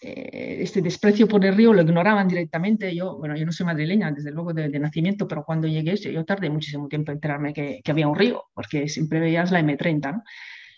[0.00, 2.94] eh, este desprecio por el río, lo ignoraban directamente.
[2.94, 6.48] Yo, bueno, yo no soy madrileña, desde luego de, nacimiento, pero cuando llegué, yo tardé
[6.48, 10.22] muchísimo tiempo en enterarme que, que había un río, porque siempre veías la M30, ¿no?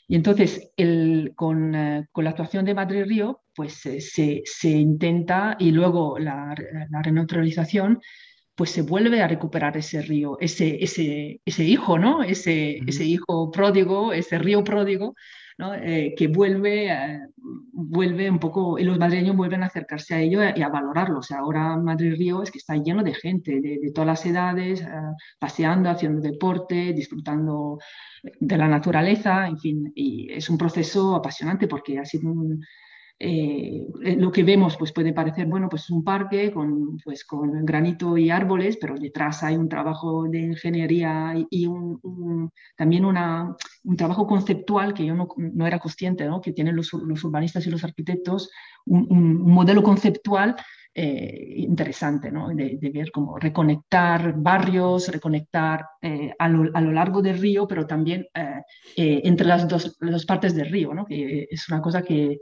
[0.08, 4.70] Y entonces, el, con, eh, con, la actuación de Madrid Río, pues eh, se, se,
[4.70, 6.54] intenta, y luego la,
[6.90, 8.00] la, renaturalización,
[8.54, 12.22] pues se vuelve a recuperar ese río, ese, ese, ese hijo, ¿no?
[12.22, 15.14] Ese, ese hijo pródigo, ese río pródigo,
[15.58, 17.20] eh, que vuelve, eh,
[17.72, 21.20] vuelve un poco, y los madrileños vuelven a acercarse a ello y a valorarlo.
[21.20, 24.82] O sea, ahora Madrid Río es que está lleno de gente de, todas las edades,
[24.82, 24.86] eh,
[25.38, 27.78] paseando, haciendo deporte, disfrutando
[28.22, 32.60] de la naturaleza, en fin, y es un proceso apasionante porque ha sido un,
[33.18, 33.86] eh,
[34.18, 38.28] lo que vemos pues puede parecer, bueno, pues un parque con, pues, con granito y
[38.28, 44.92] árboles, pero detrás hay un trabajo de ingeniería y, un, también una, un trabajo conceptual
[44.92, 46.42] que yo no, no era consciente, ¿no?
[46.42, 48.50] que tienen los, los, urbanistas y los arquitectos,
[48.84, 50.54] un, modelo conceptual
[50.94, 52.48] eh, interesante, ¿no?
[52.48, 57.86] de, ver cómo reconectar barrios, reconectar eh, a, lo, a, lo, largo del río, pero
[57.86, 58.26] también
[58.94, 62.38] entre las dos, las partes del río, que es una cosa que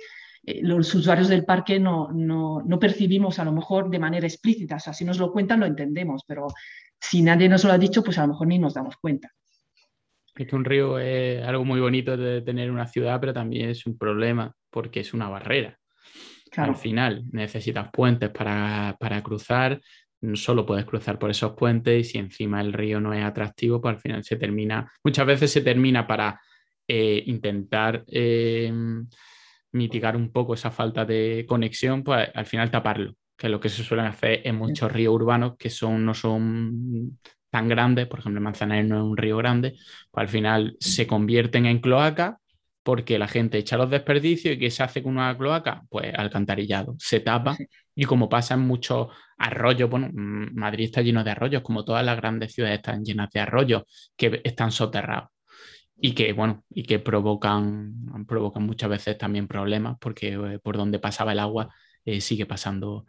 [0.46, 4.76] eh, los usuarios del parque no, no, no, percibimos a lo mejor de manera explícita.
[4.76, 6.48] O sea, si nos lo cuentan lo entendemos, pero
[7.00, 9.30] si nadie nos lo ha dicho, pues a lo mejor ni nos damos cuenta.
[10.36, 13.86] Es que un río es algo muy bonito de tener una ciudad, pero también es
[13.86, 15.78] un problema porque es una barrera.
[16.56, 19.80] Al final necesitas puentes para, para cruzar,
[20.34, 23.96] solo puedes cruzar por esos puentes y si encima el río no es atractivo, pues
[23.96, 26.40] al final se termina, muchas veces se termina para
[26.86, 28.72] eh, intentar eh,
[29.74, 33.68] mitigar un poco esa falta de conexión, pues al final taparlo, que es lo que
[33.68, 37.18] se suele hacer en muchos ríos urbanos que son, no son
[37.50, 39.74] tan grandes, por ejemplo, Manzanares no es un río grande,
[40.10, 42.38] pues al final se convierten en cloaca
[42.82, 45.82] porque la gente echa los desperdicios y ¿qué se hace con una cloaca?
[45.88, 47.56] Pues alcantarillado, se tapa
[47.94, 49.08] y como pasa en muchos
[49.38, 53.40] arroyos, bueno, Madrid está lleno de arroyos, como todas las grandes ciudades están llenas de
[53.40, 53.82] arroyos
[54.16, 55.33] que están soterrados
[55.96, 60.98] y que, bueno, y que provocan, provocan muchas veces también problemas porque eh, por donde
[60.98, 61.74] pasaba el agua
[62.04, 63.06] eh, sigue pasando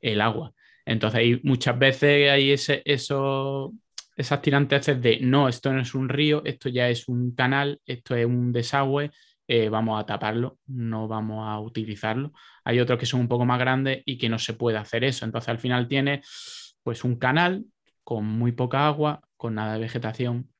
[0.00, 0.52] el agua.
[0.84, 3.72] Entonces hay muchas veces hay ese, eso,
[4.16, 8.14] esas tiranteces de no, esto no es un río, esto ya es un canal, esto
[8.14, 9.10] es un desagüe,
[9.48, 12.32] eh, vamos a taparlo, no vamos a utilizarlo.
[12.64, 15.24] Hay otros que son un poco más grandes y que no se puede hacer eso.
[15.24, 16.22] Entonces al final tiene
[16.82, 17.64] pues un canal
[18.04, 20.50] con muy poca agua, con nada de vegetación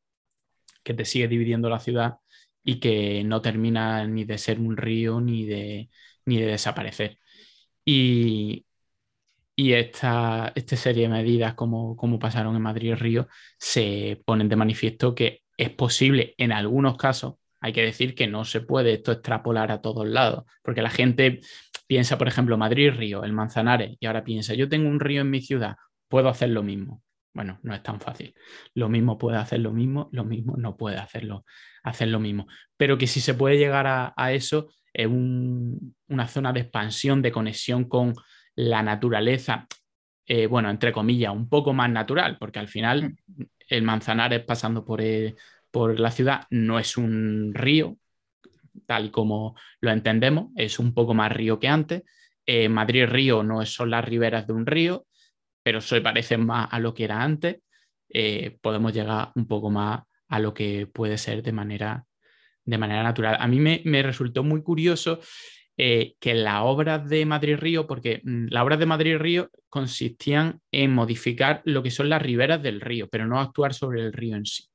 [0.87, 2.19] que te sigue dividiendo la ciudad
[2.65, 5.91] y que no termina ni de ser un río ni de,
[6.27, 7.19] ni de desaparecer.
[7.85, 8.67] Y,
[9.57, 13.29] y esta, esta, serie de medidas, como, como pasaron en Madrid y Río,
[13.59, 17.37] se ponen de manifiesto que es posible en algunos casos.
[17.61, 21.41] Hay que decir que no se puede esto extrapolar a todos lados, porque la gente
[21.87, 25.31] piensa, por ejemplo, Madrid, Río, el Manzanares, y ahora piensa, yo tengo un río en
[25.31, 25.77] mi ciudad,
[26.09, 27.03] puedo hacer lo mismo.
[27.37, 28.35] Bueno, no es tan fácil.
[28.73, 31.45] Lo mismo puede hacer lo mismo, lo mismo no puede hacerlo,
[31.83, 32.47] hacer lo mismo.
[32.79, 37.85] Pero que si se puede llegar a, eso, es una zona de expansión, de conexión
[37.91, 38.15] con
[38.55, 39.67] la naturaleza,
[40.25, 43.15] eh, bueno, entre comillas, un poco más natural, porque al final
[43.69, 45.03] el Manzanares pasando por,
[45.71, 47.99] por la ciudad no es un río,
[48.87, 52.03] tal como lo entendemos, es un poco más río que antes.
[52.47, 55.07] Eh, Madrid-Río no son las riberas de un río,
[55.67, 57.57] pero se parecen más a lo que era antes.
[58.09, 62.05] Eh, podemos llegar un poco más a lo que puede ser de manera,
[62.65, 63.37] de manera natural.
[63.41, 65.19] A mí me, me resultó muy curioso
[65.77, 71.63] eh, que las obras de Madrid-Río, porque mm, las obras de Madrid-Río consistían en modificar
[71.65, 74.69] lo que son las riberas del río, pero no actuar sobre el río en sí.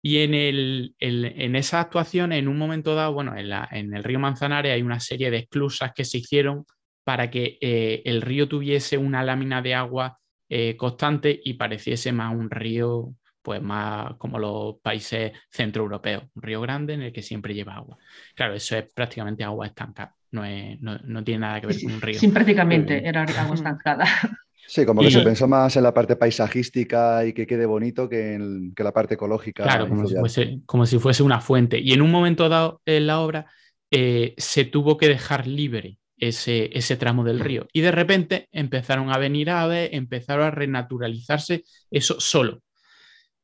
[0.00, 4.72] Y en, el, en esa actuación, en un momento dado, bueno, en, el río Manzanares
[4.72, 6.64] hay una serie de esclusas que se hicieron
[7.08, 12.36] para que eh, el río tuviese una lámina de agua eh, constante y pareciese más
[12.36, 17.54] un río pues más como los países centroeuropeos, un río grande en el que siempre
[17.54, 17.96] lleva agua.
[18.34, 20.42] Claro, eso es prácticamente agua estancada, no,
[20.82, 22.20] no, tiene nada que ver con un río.
[22.20, 24.04] Sí, prácticamente era agua estancada.
[24.66, 28.34] Sí, como que se pensó más en la parte paisajística y que quede bonito que
[28.34, 29.62] en la parte ecológica.
[29.62, 31.78] Claro, como si, fuese, como si, fuese, una fuente.
[31.78, 33.46] Y en un momento dado en la obra
[33.90, 37.66] eh, se tuvo que dejar libre ese, ese, tramo del río.
[37.72, 42.62] Y de repente empezaron a venir aves, empezaron a renaturalizarse eso solo.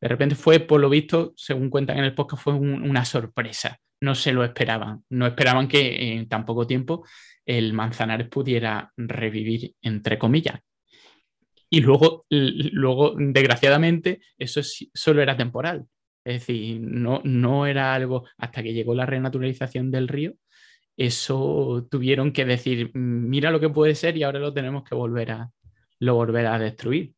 [0.00, 3.78] De repente fue, por lo visto, según cuentan en el podcast, fue una sorpresa.
[4.00, 5.02] No se lo esperaban.
[5.08, 7.06] No esperaban que en tan poco tiempo
[7.46, 10.60] el Manzanares pudiera revivir, entre comillas.
[11.70, 15.86] Y luego, luego desgraciadamente, eso solo era temporal.
[16.24, 20.34] Es decir, no, no era algo hasta que llegó la renaturalización del río,
[20.96, 25.32] eso tuvieron que decir, mira lo que puede ser y ahora lo tenemos que volver
[25.32, 25.52] a,
[25.98, 27.14] lo volver a destruir.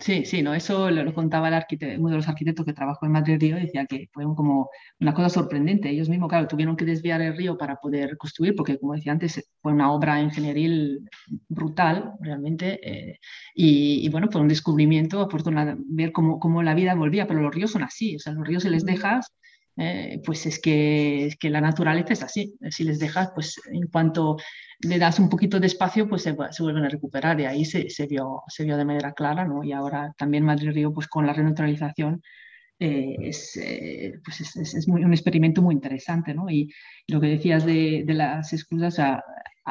[0.00, 3.12] Sí, sí, no, eso lo, contaba el arquitecto, uno de los arquitectos que trabajó en
[3.12, 5.90] Madrid Río, decía que fue como una cosa sorprendente.
[5.90, 9.50] Ellos mismos, claro, tuvieron que desviar el río para poder construir, porque como decía antes,
[9.60, 11.00] fue una obra ingenieril
[11.48, 13.18] brutal, realmente, eh,
[13.54, 17.72] y, bueno, fue un descubrimiento afortunado ver cómo, cómo, la vida volvía, pero los ríos
[17.72, 19.32] son así, o sea, los ríos se les dejas
[19.78, 22.54] eh, pues es que, es que la naturaleza es así.
[22.70, 24.36] Si les dejas, pues en cuanto
[24.80, 27.40] le das un poquito de espacio, pues se, vuelven a recuperar.
[27.40, 29.62] Y ahí se, se, vio, se vio de manera clara, ¿no?
[29.62, 32.22] Y ahora también Madrid Río, pues con la renaturalización,
[32.80, 36.50] eh, es, eh, pues es, es, muy, un experimento muy interesante, ¿no?
[36.50, 36.72] Y,
[37.08, 38.98] lo que decías de, de las excusas,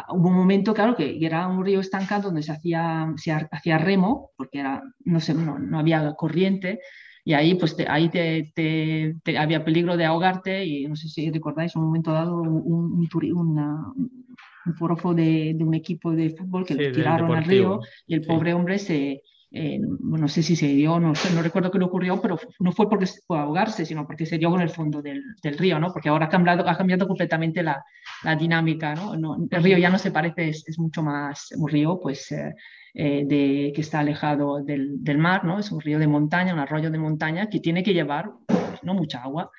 [0.10, 4.32] hubo un momento, claro, que era un río estancado donde se hacía, se hacía remo,
[4.38, 6.80] porque era, no, sé, no, no había corriente,
[7.28, 11.76] y ahí, pues, ahí te, te, había peligro de ahogarte y no sé si recordáis,
[11.76, 17.36] un momento dado un, un, un de, de, un equipo de fútbol que lo tiraron
[17.36, 21.42] al río y el pobre hombre se, eh, no sé si se dio, no, no
[21.42, 24.50] recuerdo qué le ocurrió, pero no fue porque fue a ahogarse, sino porque se dio
[24.50, 25.92] con el fondo del, del, río, ¿no?
[25.92, 27.84] Porque ahora ha cambiado, ha cambiado completamente la,
[28.24, 29.38] la dinámica, ¿no?
[29.50, 32.54] El río ya no se parece, es, es mucho más un río, pues, eh,
[32.94, 35.60] eh, de, que está alejado del, del, mar, ¿no?
[35.60, 38.94] Es un río de montaña, un arroyo de montaña que tiene que llevar pues, no
[38.94, 39.52] mucha agua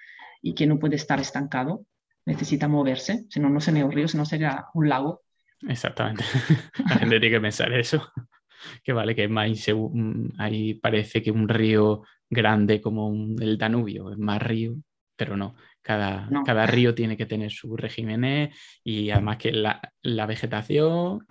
[0.42, 1.84] y que no puede estar estancado,
[2.26, 5.22] necesita moverse, si no, no sería un río, si no sería un lago.
[5.68, 6.24] Exactamente.
[6.88, 8.10] La gente tiene que pensar eso.
[8.82, 9.48] Que vale, que es más
[10.36, 14.74] ahí parece que un río grande como el Danubio es más río,
[15.14, 15.54] pero no.
[15.88, 18.50] Cada, cada río tiene que tener su régimen
[18.84, 21.26] y además que la, la vegetación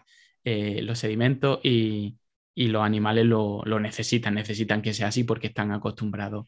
[0.49, 2.18] eh, los sedimentos y,
[2.55, 6.47] los animales lo, necesitan, necesitan que sea así porque están acostumbrados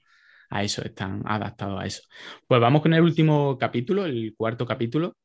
[0.50, 2.04] a eso, están adaptados a eso.
[2.48, 5.18] Pues vamos con el último capítulo, el cuarto capítulo,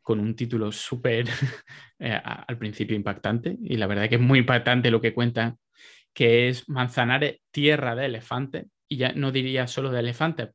[0.00, 1.28] con un título súper
[1.98, 5.58] eh, al principio impactante y la verdad que es muy impactante lo que cuentan,
[6.14, 10.48] que es Manzanares, tierra de elefantes, y ya no diría solo de elefantes,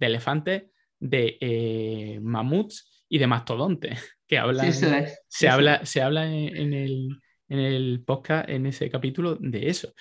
[0.00, 0.64] de elefantes,
[0.98, 6.72] de eh, mamuts y de mastodontes que habla, se, habla, se habla en,
[7.48, 9.92] el, podcast, en ese capítulo, de eso.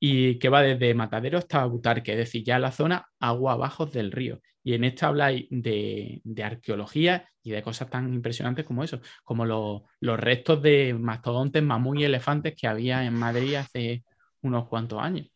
[0.00, 4.10] Y que va desde Matadero hasta Butarque, es decir, ya la zona agua abajo del
[4.10, 4.40] río.
[4.62, 10.20] Y en esta habláis de, arqueología y de cosas tan impresionantes como eso, como los
[10.20, 14.04] restos de mastodontes, mamú y elefantes que había en Madrid hace
[14.40, 15.26] unos cuantos años.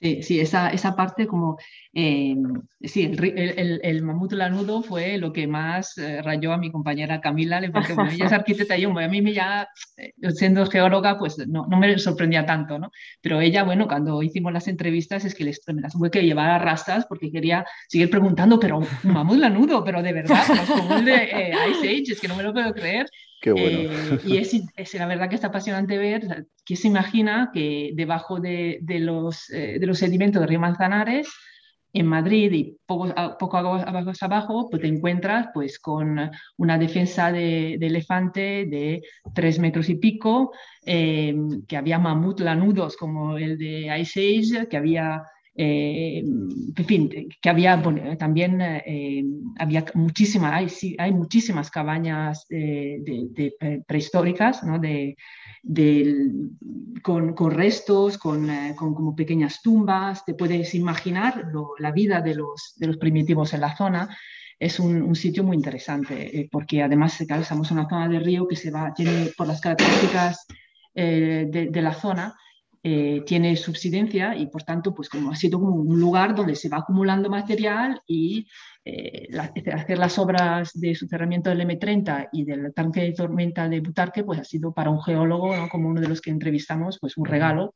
[0.00, 1.58] Sí, sí, esa, esa parte como,
[1.92, 2.34] eh,
[2.80, 7.20] sí, el, el, el, mamut lanudo fue lo que más eh, rayó a mi compañera
[7.20, 11.36] Camila, porque bueno, ella es arquitecta y yo, a mí ya, eh, siendo geóloga, pues
[11.46, 12.90] no, no, me sorprendía tanto, ¿no?
[13.20, 15.44] Pero ella, bueno, cuando hicimos las entrevistas es que
[15.74, 20.02] me las tuve que llevar a rastas porque quería seguir preguntando, pero mamut lanudo, pero
[20.02, 23.06] de verdad, como el de Ice Age, es que no me lo puedo creer.
[23.40, 23.78] Qué bueno.
[23.78, 28.38] Eh, y es, es, la verdad que está apasionante ver que se imagina que debajo
[28.38, 31.28] de, de los, eh, de los sedimentos de Río Manzanares,
[31.92, 37.76] en Madrid y poco, poco abajo, abajo, pues te encuentras pues, con una defensa de,
[37.80, 39.02] de elefante de
[39.34, 40.52] tres metros y pico,
[40.84, 41.34] eh,
[41.66, 45.22] que había mamut lanudos como el de Ice Age, que había
[45.54, 47.82] eh, en fin, que había
[48.18, 49.24] también eh,
[49.58, 53.54] había muchísimas, hay, muchísimas cabañas de,
[53.86, 54.78] prehistóricas, ¿no?
[54.78, 55.16] de,
[57.02, 62.96] con, restos, con, como pequeñas tumbas, te puedes imaginar la vida de los, de los
[62.96, 64.08] primitivos en la zona
[64.58, 68.70] es un, sitio muy interesante, porque además estamos en una zona de río que se
[68.70, 70.46] va, tiene por las características
[70.94, 72.34] de, la zona,
[72.82, 76.68] eh, tiene subsidencia y por tanto, pues como ha sido como un lugar donde se
[76.68, 78.48] va acumulando material y
[78.92, 79.28] eh,
[79.72, 84.40] hacer las obras de soterramiento del M30 y del tanque de tormenta de Butarque, pues
[84.40, 87.74] ha sido para un geólogo, como uno de los que entrevistamos, pues un regalo.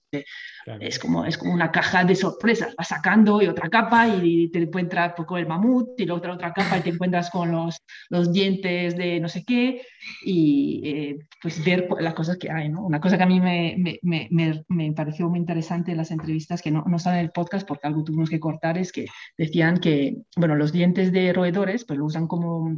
[0.81, 4.61] Es, como, es como una caja de sorpresas, vas sacando y otra capa y te
[4.61, 7.77] encuentras pues, con el mamut y la otra, otra capa y te encuentras con los,
[8.09, 9.83] los dientes de no sé qué
[10.25, 12.69] y eh, pues ver las cosas que hay.
[12.71, 12.85] ¿no?
[12.85, 16.63] Una cosa que a mí me, me, me, me, pareció muy interesante en las entrevistas,
[16.63, 19.07] que no, no están en el podcast porque algo tuvimos que cortar, es que
[19.37, 22.77] decían que, bueno, los dientes de roedores, pues lo usan como,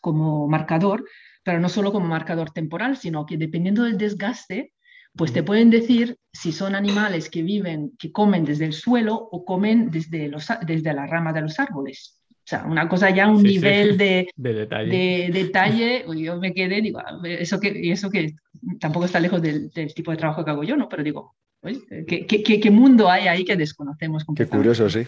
[0.00, 1.04] como marcador,
[1.42, 4.72] pero no solo como marcador temporal, sino que dependiendo del desgaste,
[5.16, 9.44] pues te pueden decir si son animales que viven, que comen desde el suelo o
[9.44, 12.20] comen desde, los, desde la rama de los árboles.
[12.30, 14.90] O sea, una cosa ya, un nivel De, de, detalle.
[14.90, 18.34] De detalle, yo me quedé, digo, eso que, eso que
[18.78, 20.88] tampoco está lejos del, del, tipo de trabajo que hago yo, ¿no?
[20.88, 24.24] Pero digo, ¿Qué, qué, mundo hay ahí que desconocemos?
[24.34, 25.06] Qué curioso, sí.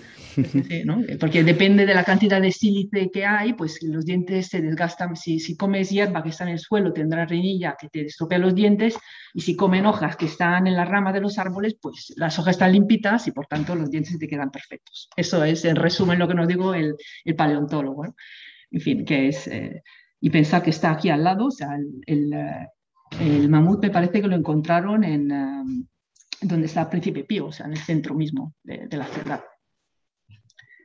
[1.18, 5.16] Porque depende de la cantidad de sílice que hay, pues los dientes se desgastan.
[5.16, 8.55] Si, si comes hierba que está en el suelo, tendrás renilla que te estropea los
[8.55, 8.98] dientes.
[9.32, 12.57] Y si comen hojas que están en la rama de los árboles, pues las hojas
[12.57, 15.09] están limpitas y por tanto los dientes te quedan perfectos.
[15.16, 18.14] Eso es, en resumen, lo que nos digo el, el paleontólogo.
[18.70, 19.48] En fin, que es.
[19.48, 19.82] Eh,
[20.20, 22.34] y pensar que está aquí al lado, o sea, el, el,
[23.20, 25.30] el mamut me parece que lo encontraron en.
[25.30, 25.86] Eh,
[26.43, 29.45] donde está Príncipe Pío, o sea, en el centro mismo de, la ciudad.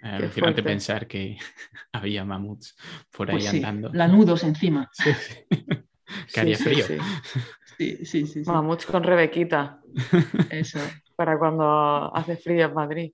[0.01, 1.37] Alucinante pensar que
[1.91, 2.75] había mamuts
[3.11, 3.91] por ahí pues sí, andando.
[3.93, 4.89] Lanudos encima.
[6.29, 6.85] Sí, que haría frío.
[7.77, 8.41] Sí, sí, sí.
[8.45, 9.81] Mamuts con Rebequita.
[10.49, 10.79] Eso.
[11.17, 13.11] Para cuando hace frío en Madrid.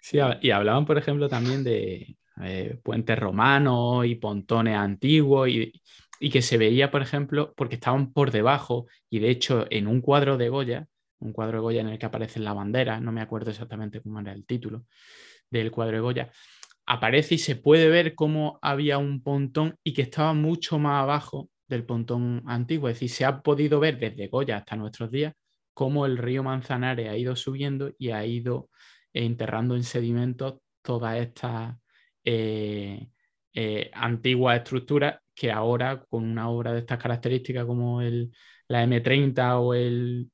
[0.00, 5.72] Sí, y hablaban, por ejemplo, también de eh, puentes romanos y pontones antiguos y,
[6.18, 10.00] y que se veía, por ejemplo, porque estaban por debajo y de hecho en un
[10.00, 10.88] cuadro de Goya
[11.22, 14.20] un cuadro de Goya en el que aparece la bandera, no me acuerdo exactamente cómo
[14.20, 14.86] era el título
[15.50, 16.32] del cuadro de Goya,
[16.86, 21.48] aparece y se puede ver cómo había un pontón y que estaba mucho más abajo
[21.68, 22.88] del pontón antiguo.
[22.88, 25.34] Es decir, se ha podido ver desde Goya hasta nuestros días
[25.74, 28.68] cómo el río Manzanares ha ido subiendo y ha ido
[29.12, 31.76] enterrando en sedimentos todas estas
[32.24, 33.08] eh,
[33.54, 38.32] eh, antiguas estructuras que ahora con una obra de estas características como el,
[38.68, 40.30] la M30 o el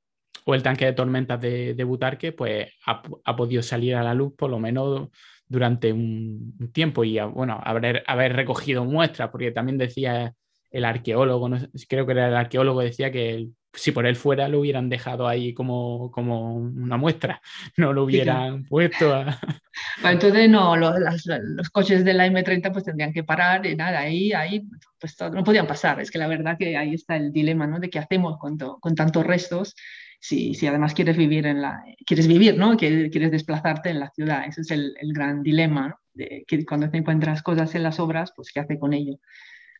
[0.48, 4.32] o el tanque de tormentas de, de Butarque, pues ha, podido salir a la luz
[4.34, 5.10] por lo menos
[5.46, 7.04] durante un tiempo.
[7.04, 10.32] Y bueno, haber, haber recogido muestras, porque también decía
[10.70, 11.50] el arqueólogo,
[11.86, 15.52] creo que era el arqueólogo, decía que si por él fuera lo hubieran dejado ahí
[15.52, 17.42] como, como una muestra,
[17.76, 19.38] no lo hubieran puesto a...
[20.10, 20.94] entonces no, los,
[21.26, 24.66] los, coches de la M30 pues tendrían que parar y nada, ahí, ahí
[24.98, 27.78] pues no podían pasar, es que la verdad que ahí está el dilema, ¿no?
[27.78, 29.74] De qué hacemos con, con tantos restos
[30.18, 32.76] si, si, además quieres vivir en la, quieres vivir, ¿no?
[32.76, 34.44] Quieres desplazarte en la ciudad.
[34.46, 36.00] Ese es el, el gran dilema, ¿no?
[36.12, 39.18] De que cuando te encuentras cosas en las obras, pues ¿qué hace con ello?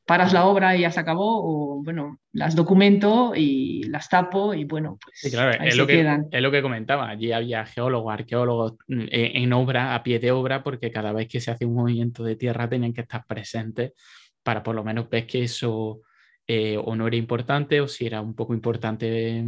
[0.09, 1.43] ¿Paras la obra y ya se acabó?
[1.43, 6.01] O bueno, las documento y las tapo y bueno, pues sí, claro, es, lo que,
[6.31, 7.11] es lo que comentaba.
[7.11, 11.41] Allí había geólogos, arqueólogos mm, en obra, a pie de obra, porque cada vez que
[11.41, 13.93] se hace un movimiento de tierra tenían que estar presentes
[14.43, 16.01] para por lo menos ver que eso
[16.47, 19.45] eh, o no era importante o si era un poco importante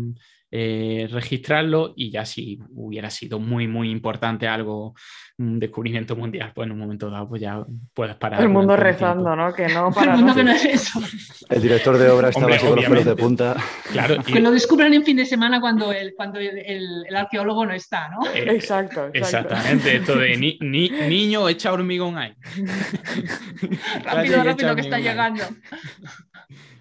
[0.53, 4.94] eh, registrarlo y ya si hubiera sido muy, muy importante algo,
[5.38, 8.42] un descubrimiento mundial, pues en un momento dado pues ya puedes parar.
[8.42, 9.55] El mundo rezando, ¿no?
[9.55, 11.01] Que no para El mundo que no es eso.
[11.48, 13.57] El director de obra estaba con los pelos de punta.
[13.92, 14.16] Claro.
[14.30, 18.09] Que lo descubren en fin de semana cuando el, cuando el, el, arqueólogo no está,
[18.09, 18.26] ¿no?
[18.32, 22.34] Eh, exacto, Exactamente, esto de ni, ni, niño echa hormigón ahí.
[24.05, 25.44] rápido, rápido, que está llegando.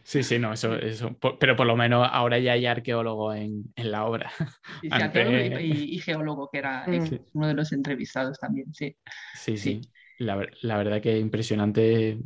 [0.09, 1.15] Sí, sí, no, eso, eso.
[1.39, 4.31] pero por lo menos ahora ya hay arqueólogo en, en la obra.
[4.81, 7.19] Sí, arqueólogo y, geólogo, que era mm.
[7.33, 8.97] uno de los entrevistados también, sí.
[9.35, 9.81] Sí, sí.
[10.17, 12.17] La, la, verdad que es impresionante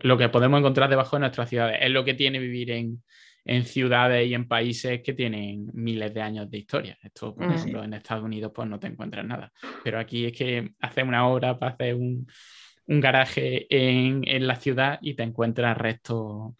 [0.00, 1.80] lo, que podemos encontrar debajo de nuestras ciudades.
[1.82, 3.02] Es lo que tiene vivir en,
[3.44, 6.96] en ciudades y en países que tienen miles de años de historia.
[7.02, 7.52] Esto, por mm.
[7.52, 9.52] ejemplo, en Estados Unidos, pues no te encuentras nada.
[9.84, 12.26] Pero aquí es que haces una obra para hacer un,
[12.86, 16.54] un garaje en, en la ciudad y te encuentras restos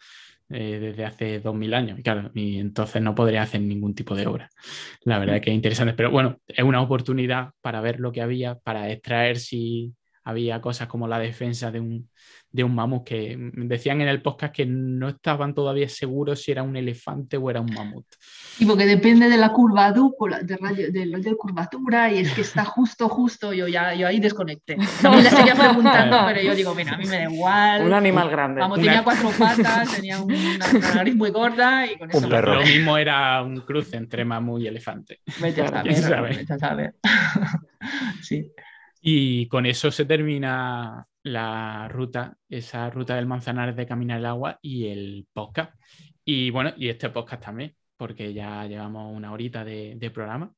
[0.53, 1.99] eh, desde hace 2000 años.
[1.99, 4.49] Y claro, y entonces no podría hacer ningún tipo de obra.
[5.03, 8.21] La verdad es que es interesante, pero bueno, es una oportunidad para ver lo que
[8.21, 12.09] había, para extraer si había cosas como la defensa de un,
[12.53, 16.61] de un mamut que decían en el podcast que no estaban todavía seguros si era
[16.61, 18.05] un elefante o era un mamut.
[18.59, 22.63] Y porque depende de la curvatura, de, radio, de, de, curvatura, y es que está
[22.63, 24.77] justo, justo, yo ya yo ahí desconecté.
[25.01, 27.85] No me la seguía preguntando, pero yo digo, mira, a mí me da igual.
[27.87, 28.61] Un animal grande.
[28.61, 32.19] Vamos, tenía cuatro patas, tenía una, una, nariz muy gorda y con eso.
[32.19, 32.53] Un perro.
[32.53, 35.21] Lo mismo era un cruce entre mamut y elefante.
[35.41, 36.29] Vete a saber, sabe?
[36.29, 36.95] vete a saber.
[38.21, 38.51] sí.
[39.05, 44.59] Y con eso se termina la ruta, esa ruta del Manzanares de Caminar el Agua
[44.61, 45.77] y el podcast.
[46.23, 50.53] Y bueno, y este podcast también, porque ya llevamos una horita de, de programa.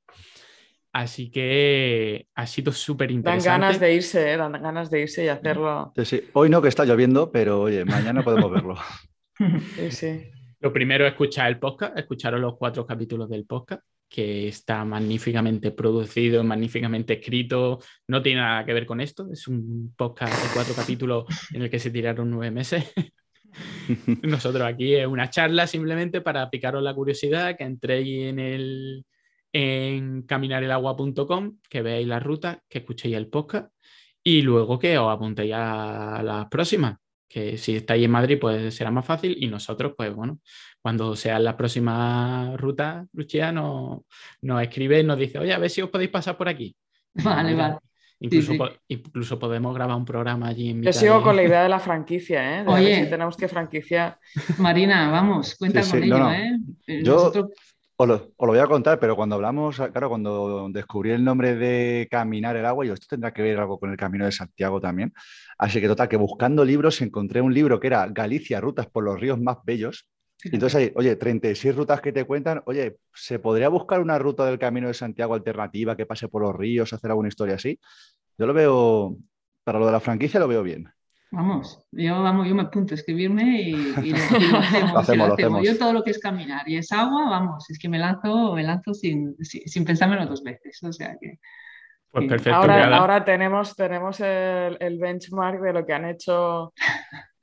[0.94, 3.50] Así que ha sido súper Dan interesante.
[3.50, 4.38] ganas de irse, ¿eh?
[4.38, 5.92] dan ganas de irse y hacerlo.
[5.98, 6.22] Sí, sí.
[6.34, 8.76] Hoy no que está lloviendo, pero oye, mañana podemos verlo.
[9.76, 10.32] Sí, sí.
[10.62, 15.72] Lo primero es escuchar el podcast, escucharos los cuatro capítulos del podcast, que está magníficamente
[15.72, 17.80] producido, magníficamente escrito.
[18.08, 19.28] No tiene nada que ver con esto.
[19.32, 22.94] Es un podcast de cuatro capítulos en el que se tiraron nueve meses.
[24.24, 29.06] Nosotros aquí es una charla simplemente para picaros la curiosidad, que entréis en el
[29.54, 33.72] en caminarelagua.com, que veáis la ruta, que escuchéis el podcast
[34.22, 36.98] y luego que os apuntéis a las próximas,
[37.28, 40.40] que si estáis en Madrid pues será más fácil y nosotros pues bueno,
[40.82, 44.02] cuando sean las próximas rutas, Lucia nos,
[44.42, 46.76] nos escribe y nos dice, oye, a ver si os podéis pasar por aquí.
[47.24, 47.78] Vale, vale.
[48.20, 48.58] Incluso, sí.
[48.58, 51.64] po- incluso podemos grabar un programa allí en Yo mitad sigo de- con la idea
[51.64, 52.64] de la franquicia, ¿eh?
[52.64, 53.04] De Oye.
[53.04, 54.18] si tenemos que franquiciar.
[54.58, 56.34] Marina, vamos, cuenta Sí, con sí, ello, no, no.
[56.34, 56.58] ¿eh?
[56.88, 57.50] Eh, Yo- nosotros-
[57.98, 61.56] Os lo, os lo voy a contar, pero cuando hablamos, claro, cuando descubrí el nombre
[61.56, 64.82] de Caminar el Agua, yo esto tendrá que ver algo con el Camino de Santiago
[64.82, 65.14] también.
[65.58, 69.20] Así que total, que buscando libros encontré un libro que era Galicia, rutas por los
[69.20, 70.08] ríos más bellos.
[70.44, 74.46] Y entonces ahí, oye, 36 rutas que te cuentan, oye, ¿se podría buscar una ruta
[74.46, 77.80] del Camino de Santiago alternativa que pase por los ríos, hacer alguna historia así?
[78.38, 79.18] Yo lo veo,
[79.64, 80.90] para lo de la franquicia lo veo bien.
[81.32, 84.94] Vamos, yo, vamos, yo me apunto a escribirme y, y lo, lo hacemos.
[84.94, 85.66] Lo hacemos, lo hacemos.
[85.66, 88.64] Yo todo lo que es caminar y es agua, vamos, es que me lanzo, me
[88.64, 90.82] lanzo sin, sin, sin pensármelo dos veces.
[90.84, 91.40] O sea que
[92.16, 92.56] Pues perfecto.
[92.60, 96.74] Ahora, ahora tenemos, tenemos el, el benchmark de lo que han hecho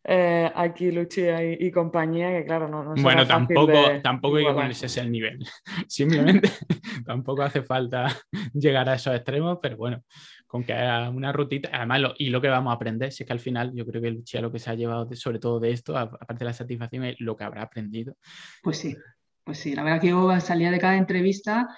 [0.04, 4.36] eh, aquí Lucia y, y compañía, que claro, no, no Bueno, fácil tampoco, de tampoco
[4.38, 5.38] hay que ponerse ese el nivel.
[5.88, 6.48] Simplemente
[7.06, 8.08] tampoco hace falta
[8.54, 10.02] llegar a esos extremos, pero bueno,
[10.46, 13.26] con que haya una rutita, además, lo- y lo que vamos a aprender, si es
[13.26, 15.60] que al final yo creo que Lucia lo que se ha llevado de- sobre todo
[15.60, 18.16] de esto, a- aparte de la satisfacción, es lo que habrá aprendido.
[18.62, 18.96] Pues sí,
[19.44, 21.68] pues sí, la verdad que yo salía de cada entrevista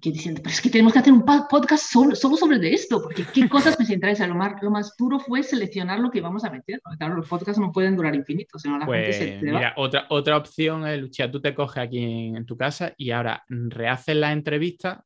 [0.00, 3.02] que diciendo, pero es que tenemos que hacer un podcast solo, solo sobre de esto,
[3.02, 4.26] porque qué cosas me interesa.
[4.26, 6.80] Lo más, lo más duro fue seleccionar lo que íbamos a meter.
[6.82, 9.58] porque Claro, los podcasts no pueden durar infinito, sino la gente Pues se te va.
[9.58, 13.10] mira, otra, otra opción es, Lucia, tú te coges aquí en, en tu casa y
[13.10, 15.04] ahora rehaces la entrevista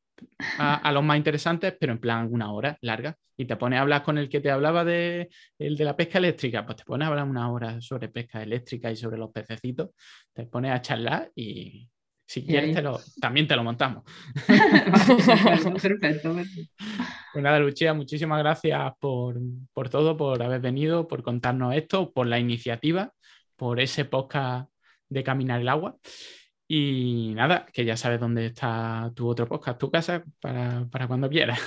[0.59, 3.82] a, a los más interesantes, pero en plan una hora larga, y te pones a
[3.82, 7.07] hablar con el que te hablaba de, el de la pesca eléctrica, pues te pones
[7.07, 9.91] a hablar una hora sobre pesca eléctrica y sobre los pececitos,
[10.34, 11.88] te pones a charlar y
[12.31, 14.05] si quieres ahí- te lo- también te lo montamos.
[15.83, 16.35] perfecto, perfecto.
[17.33, 19.37] Pues nada, Lucia, muchísimas gracias por,
[19.72, 23.12] por todo, por haber venido, por contarnos esto, por la iniciativa,
[23.57, 24.70] por ese podcast
[25.09, 25.97] de Caminar el Agua.
[26.68, 31.28] Y nada, que ya sabes dónde está tu otro podcast, tu casa, para, para cuando
[31.28, 31.59] quieras.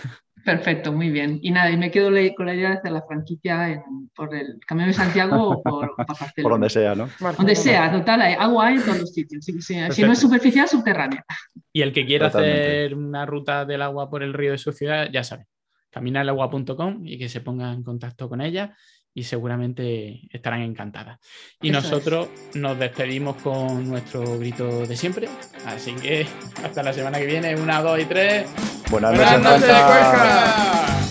[0.44, 1.40] Perfecto, muy bien.
[1.42, 4.60] Y nada, y me quedo con la idea de hacer la franquicia en- por el
[4.68, 6.32] Camino de Santiago o por, por Barcelona.
[6.44, 7.10] Por donde sea, ¿no?
[7.38, 9.46] Donde sea, total, hay agua hay en todos los sitios.
[9.46, 11.24] Si, si- si no es superficial, subterránea.
[11.72, 12.62] Y el que quiera Totalmente.
[12.62, 15.48] hacer una ruta del agua por el río de su ciudad, ya sabe,
[15.92, 18.76] caminarelagua.com y que se ponga en contacto con ella
[19.14, 21.20] y seguramente estarán encantadas.
[21.62, 25.30] Y Eso nosotros nos despedimos con nuestro grito de siempre.
[25.66, 26.26] Así que
[26.64, 28.48] hasta la semana que viene, una, dos y tres.
[28.90, 31.03] Buenas Buenas noches, noches.